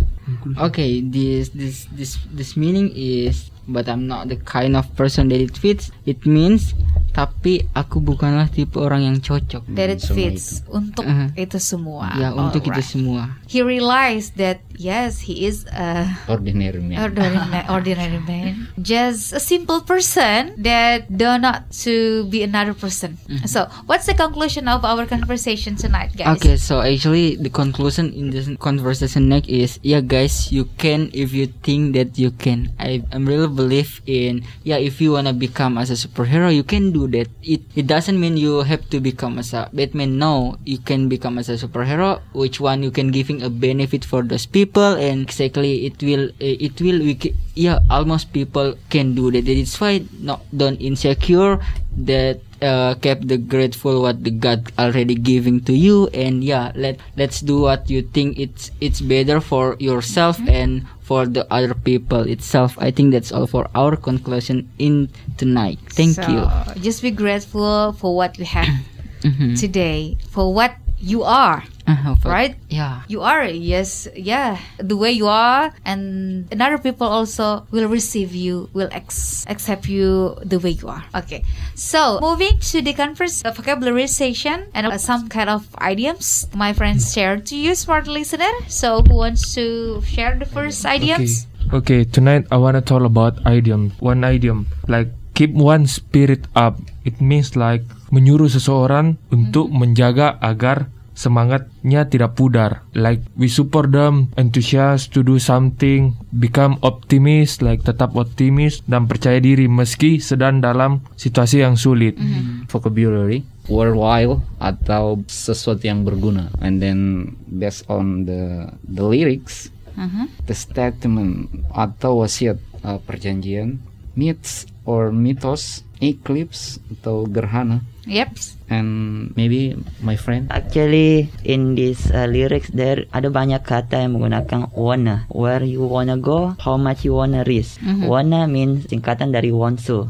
Okay, 0.59 0.99
this 1.01 1.49
this 1.55 1.87
this 1.91 2.17
this 2.33 2.57
meaning 2.59 2.91
is 2.95 3.49
but 3.67 3.89
I'm 3.89 4.05
not 4.05 4.29
the 4.29 4.37
kind 4.37 4.75
of 4.77 4.85
person 4.95 5.29
that 5.29 5.41
it 5.41 5.57
fits. 5.57 5.89
It 6.05 6.25
means 6.25 6.73
tapi 7.15 7.63
aku 7.71 8.03
bukanlah 8.03 8.51
tipe 8.51 8.75
orang 8.75 9.07
yang 9.07 9.17
cocok. 9.23 9.63
That 9.71 9.87
it 9.87 10.03
fits 10.03 10.59
untuk 10.67 11.07
Uh-huh. 11.07 11.31
itu 11.39 11.55
semua. 11.63 12.11
Ya, 12.19 12.35
untuk 12.35 12.59
kita 12.59 12.83
Alright. 12.83 12.91
semua. 12.91 13.21
he 13.47 13.63
realized 13.63 14.35
that 14.35 14.64
yes, 14.77 15.19
he 15.19 15.45
is 15.45 15.65
a 15.71 16.07
Ordinary 16.27 16.79
man. 16.81 16.99
ordinary 17.01 17.35
man, 17.49 17.65
ordinary 17.69 18.19
man. 18.19 18.67
Just 18.81 19.33
a 19.33 19.39
simple 19.39 19.81
person 19.81 20.53
that 20.61 21.07
do 21.09 21.37
not 21.37 21.71
to 21.85 22.25
be 22.29 22.43
another 22.43 22.73
person. 22.73 23.17
Mm-hmm. 23.29 23.45
So, 23.47 23.67
what's 23.85 24.05
the 24.05 24.13
conclusion 24.13 24.67
of 24.67 24.83
our 24.85 25.05
conversation 25.05 25.75
tonight, 25.75 26.15
guys? 26.17 26.37
Okay, 26.37 26.57
so 26.57 26.81
actually 26.81 27.35
the 27.35 27.49
conclusion 27.49 28.11
in 28.13 28.29
this 28.31 28.49
conversation 28.59 29.29
next 29.29 29.47
is 29.49 29.79
yeah 29.83 30.01
guys 30.01 30.51
you 30.51 30.65
can 30.77 31.09
if 31.13 31.31
you 31.33 31.47
think 31.63 31.93
that 31.95 32.17
you 32.17 32.31
can. 32.31 32.71
I 32.79 33.03
I'm 33.11 33.25
really 33.25 33.47
believe 33.47 34.01
in 34.05 34.43
yeah 34.63 34.77
if 34.77 34.99
you 35.01 35.13
wanna 35.13 35.33
become 35.33 35.77
as 35.77 35.89
a 35.91 35.97
superhero 35.97 36.53
you 36.53 36.63
can 36.63 36.91
do 36.91 37.07
that. 37.15 37.27
It 37.43 37.61
it 37.75 37.87
doesn't 37.87 38.19
mean 38.19 38.37
you 38.37 38.63
have 38.63 38.89
to 38.89 38.99
become 38.99 39.37
as 39.39 39.53
a 39.53 39.69
Batman. 39.73 40.17
No, 40.17 40.57
you 40.65 40.77
can 40.79 41.07
become 41.09 41.37
as 41.37 41.49
a 41.49 41.55
superhero. 41.57 42.19
Which 42.33 42.59
one 42.59 42.81
you 42.83 42.91
can 42.91 43.11
giving 43.11 43.41
a 43.41 43.49
benefit 43.49 44.03
for 44.03 44.23
those 44.23 44.45
people 44.45 44.64
and 44.73 45.21
exactly 45.21 45.85
it 45.85 46.01
will 46.01 46.29
eh, 46.41 46.57
it 46.59 46.81
will 46.81 46.97
we 46.99 47.13
yeah 47.53 47.79
almost 47.89 48.33
people 48.33 48.73
can 48.89 49.13
do 49.13 49.29
that. 49.29 49.45
It's 49.47 49.79
why 49.79 50.03
not 50.19 50.41
don't 50.55 50.81
insecure 50.81 51.59
that 51.97 52.41
uh, 52.61 52.95
kept 52.99 53.27
the 53.27 53.37
grateful 53.37 54.01
what 54.01 54.23
the 54.23 54.31
God 54.31 54.71
already 54.79 55.15
giving 55.15 55.61
to 55.65 55.73
you 55.73 56.07
and 56.13 56.43
yeah 56.43 56.71
let 56.75 56.99
let's 57.15 57.39
do 57.41 57.61
what 57.61 57.89
you 57.89 58.01
think 58.01 58.39
it's 58.39 58.71
it's 58.81 58.99
better 59.01 59.39
for 59.39 59.75
yourself 59.79 60.39
and 60.47 60.87
for 61.05 61.25
the 61.25 61.45
other 61.53 61.73
people 61.73 62.25
itself 62.27 62.75
I 62.81 62.89
think 62.91 63.11
that's 63.11 63.31
all 63.31 63.45
for 63.47 63.69
our 63.75 63.95
conclusion 63.95 64.67
in 64.79 65.09
tonight 65.37 65.77
thank 65.93 66.15
So, 66.17 66.27
you 66.27 66.41
Just 66.81 67.01
be 67.01 67.11
grateful 67.11 67.93
for 67.93 68.15
what 68.15 68.37
we 68.37 68.45
have 68.45 68.67
Mhm. 69.25 69.57
today, 69.57 70.17
for 70.29 70.53
what 70.53 70.77
you 71.05 71.21
are. 71.21 71.61
Uh-huh, 71.85 72.17
Right? 72.25 72.57
yeah 72.65 73.05
You 73.05 73.21
are, 73.21 73.45
yes, 73.45 74.09
yeah, 74.17 74.57
the 74.81 74.97
way 74.97 75.13
you 75.13 75.29
are, 75.29 75.69
and 75.85 76.49
another 76.49 76.81
people 76.81 77.05
also 77.05 77.69
will 77.69 77.85
receive 77.85 78.33
you, 78.33 78.73
will 78.73 78.89
ex- 78.89 79.45
accept 79.45 79.85
you 79.85 80.33
the 80.41 80.57
way 80.57 80.73
you 80.73 80.89
are. 80.89 81.05
Okay, 81.13 81.45
so 81.77 82.17
moving 82.25 82.57
to 82.73 82.81
the 82.81 82.97
converse 82.97 83.45
uh, 83.45 83.53
vocabulary 83.53 84.09
session 84.09 84.65
and 84.73 84.89
uh, 84.89 84.97
some 84.97 85.29
kind 85.29 85.45
of 85.45 85.69
idioms 85.77 86.49
my 86.57 86.73
friends 86.73 87.13
shared 87.13 87.45
to 87.53 87.55
you, 87.55 87.77
smart 87.77 88.09
listener. 88.09 88.49
So, 88.65 89.05
who 89.05 89.21
wants 89.21 89.53
to 89.53 90.01
share 90.01 90.33
the 90.41 90.49
first 90.49 90.81
idioms? 90.89 91.45
Okay, 91.69 92.01
tonight 92.01 92.49
I 92.49 92.57
wanna 92.57 92.81
talk 92.81 93.05
about 93.05 93.45
idiom. 93.45 93.93
One 94.01 94.25
idiom 94.25 94.65
like 94.89 95.13
keep 95.37 95.53
one 95.53 95.85
spirit 95.85 96.49
up. 96.57 96.81
It 97.05 97.21
means 97.21 97.53
like 97.53 97.85
menyuruh 98.09 98.49
seseorang 98.49 99.21
untuk 99.29 99.69
menjaga 99.69 100.41
agar 100.41 100.89
semangatnya 101.15 102.05
tidak 102.05 102.35
pudar. 102.35 102.83
Like 102.93 103.23
we 103.33 103.47
support 103.47 103.89
them, 103.89 104.29
enthusiast 104.35 105.15
to 105.15 105.23
do 105.23 105.39
something, 105.39 106.13
become 106.29 106.77
optimist, 106.83 107.63
like 107.63 107.81
tetap 107.81 108.13
optimis 108.13 108.83
dan 108.85 109.07
percaya 109.07 109.39
diri 109.39 109.65
meski 109.65 110.19
sedang 110.19 110.59
dalam 110.61 111.01
situasi 111.15 111.63
yang 111.63 111.79
sulit. 111.79 112.19
vocabulary 112.67 113.47
worthwhile 113.65 114.43
atau 114.61 115.21
sesuatu 115.25 115.85
yang 115.85 116.05
berguna 116.05 116.53
and 116.61 116.81
then 116.81 117.31
based 117.49 117.85
on 117.89 118.25
the 118.27 118.69
the 118.85 119.01
lyrics 119.01 119.73
Mhm. 119.95 120.27
the 120.43 120.51
statement 120.51 121.47
atau 121.71 122.19
wasiat 122.27 122.59
uh, 122.83 122.99
perjanjian 123.07 123.79
myths 124.11 124.67
or 124.83 125.15
mythos 125.15 125.87
eclipse 126.03 126.83
atau 126.91 127.23
gerhana 127.25 127.79
Yep. 128.05 128.55
and 128.69 129.29
maybe 129.37 129.77
my 130.01 130.15
friend 130.15 130.49
Actually, 130.49 131.29
in 131.45 131.75
this 131.75 132.09
uh, 132.09 132.25
lyrics 132.25 132.69
there 132.73 133.05
ada 133.13 133.29
banyak 133.29 133.61
kata 133.61 134.05
yang 134.05 134.17
menggunakan 134.17 134.73
wanna. 134.73 135.29
Where 135.29 135.61
you 135.61 135.85
wanna 135.85 136.17
go, 136.17 136.57
how 136.61 136.77
much 136.77 137.05
you 137.05 137.13
wanna 137.13 137.45
risk. 137.45 137.81
Wanna 138.05 138.49
means 138.49 138.89
singkatan 138.89 139.33
dari 139.33 139.53
want 139.53 139.81
to. 139.85 140.09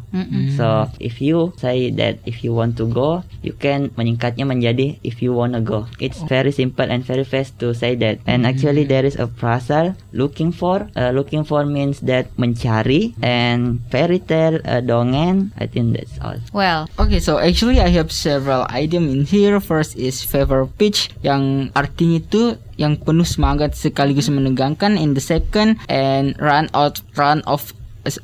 So 0.55 0.87
if 0.99 1.19
you 1.19 1.51
say 1.59 1.91
that 1.99 2.19
if 2.23 2.43
you 2.43 2.55
want 2.55 2.79
to 2.79 2.87
go, 2.87 3.23
you 3.43 3.53
can 3.55 3.91
menyingkatnya 3.95 4.47
menjadi 4.47 4.99
if 5.03 5.19
you 5.19 5.35
wanna 5.35 5.59
go. 5.59 5.87
It's 5.99 6.23
very 6.25 6.55
simple 6.55 6.87
and 6.87 7.03
very 7.03 7.27
fast 7.27 7.59
to 7.59 7.75
say 7.75 7.95
that. 7.99 8.23
And 8.25 8.47
actually 8.47 8.87
there 8.87 9.03
is 9.03 9.19
a 9.19 9.27
phrasal 9.27 9.95
looking 10.15 10.55
for. 10.55 10.87
Uh, 10.95 11.11
looking 11.11 11.43
for 11.43 11.67
means 11.67 11.99
that 12.07 12.31
mencari 12.39 13.15
and 13.19 13.83
fairy 13.91 14.23
tale 14.23 14.63
uh, 14.63 14.79
dongeng. 14.79 15.51
I 15.59 15.67
think 15.67 15.95
that's 15.99 16.15
all. 16.23 16.39
Well, 16.55 16.87
Okay, 16.95 17.19
so 17.19 17.37
actually 17.37 17.83
I 17.83 17.84
have 17.93 18.09
several 18.09 18.65
idiom 18.71 19.09
in 19.11 19.21
here. 19.27 19.61
First 19.61 19.99
is 19.99 20.25
fever 20.25 20.65
pitch 20.65 21.13
yang 21.21 21.69
artinya 21.75 22.21
itu 22.23 22.43
yang 22.79 22.97
penuh 22.97 23.27
semangat 23.27 23.77
sekaligus 23.77 24.31
menegangkan. 24.31 24.97
And 24.97 25.13
the 25.13 25.23
second 25.23 25.77
and 25.91 26.33
run 26.41 26.71
out 26.73 27.03
run 27.13 27.45
off 27.45 27.75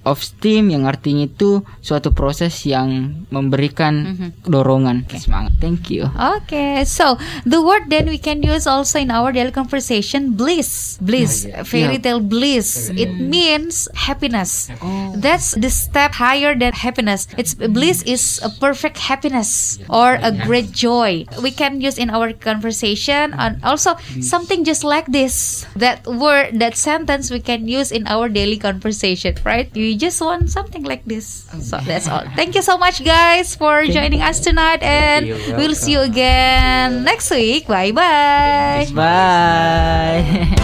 of 0.06 0.22
steam 0.22 0.70
yang 0.70 0.86
artinya 0.86 1.26
itu 1.26 1.66
suatu 1.82 2.14
proses 2.14 2.54
yang 2.66 3.22
memberikan 3.34 4.34
dorongan 4.46 5.06
semangat. 5.18 5.58
Thank 5.58 5.90
you. 5.90 6.06
Okay, 6.16 6.86
so 6.86 7.18
the 7.46 7.62
word 7.62 7.90
then 7.90 8.06
we 8.06 8.18
can 8.22 8.46
use 8.46 8.70
also 8.70 9.00
in 9.02 9.10
our 9.10 9.32
daily 9.34 9.52
conversation 9.52 10.38
bliss. 10.38 11.02
Bliss, 11.02 11.48
fairy 11.66 11.98
tale 11.98 12.22
bliss. 12.22 12.94
It 12.94 13.18
means 13.18 13.90
happiness. 13.96 14.70
That's 15.18 15.58
the 15.58 15.70
step 15.70 16.14
higher 16.18 16.54
than 16.54 16.74
happiness. 16.74 17.28
It's 17.38 17.54
bliss 17.58 18.04
is 18.04 18.40
a 18.44 18.50
perfect 18.50 18.98
happiness 18.98 19.80
or 19.90 20.20
a 20.22 20.30
great 20.30 20.72
joy. 20.72 21.26
We 21.42 21.52
can 21.52 21.82
use 21.82 21.98
in 21.98 22.10
our 22.10 22.34
conversation 22.34 23.34
and 23.34 23.58
also 23.64 23.96
something 24.22 24.64
just 24.64 24.84
like 24.84 25.08
this. 25.10 25.66
That 25.76 26.06
word, 26.06 26.60
that 26.60 26.78
sentence 26.78 27.32
we 27.32 27.40
can 27.40 27.68
use 27.68 27.92
in 27.92 28.06
our 28.08 28.30
daily 28.30 28.58
conversation, 28.58 29.36
right? 29.46 29.71
You 29.74 29.96
just 29.96 30.20
want 30.20 30.50
something 30.50 30.84
like 30.84 31.06
this. 31.06 31.48
So 31.64 31.78
that's 31.80 32.08
all. 32.08 32.28
Thank 32.36 32.56
you 32.56 32.62
so 32.62 32.78
much 32.78 33.04
guys 33.06 33.56
for 33.56 33.86
joining 33.86 34.22
us 34.22 34.40
tonight 34.42 34.84
and 34.84 35.28
You're 35.28 35.56
we'll 35.56 35.76
see 35.76 35.94
you 35.94 36.02
again 36.02 37.04
next 37.04 37.32
week. 37.32 37.68
Bye 37.68 37.92
bye. 37.92 38.88
Bye. 38.94 40.56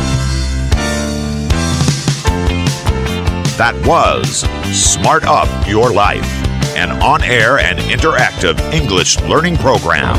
That 3.57 3.73
was 3.87 4.45
Smart 4.75 5.23
Up 5.25 5.47
Your 5.67 5.91
Life, 5.91 6.27
an 6.75 6.91
on 7.01 7.23
air 7.23 7.57
and 7.57 7.79
interactive 7.79 8.59
English 8.73 9.17
learning 9.21 9.57
program. 9.57 10.15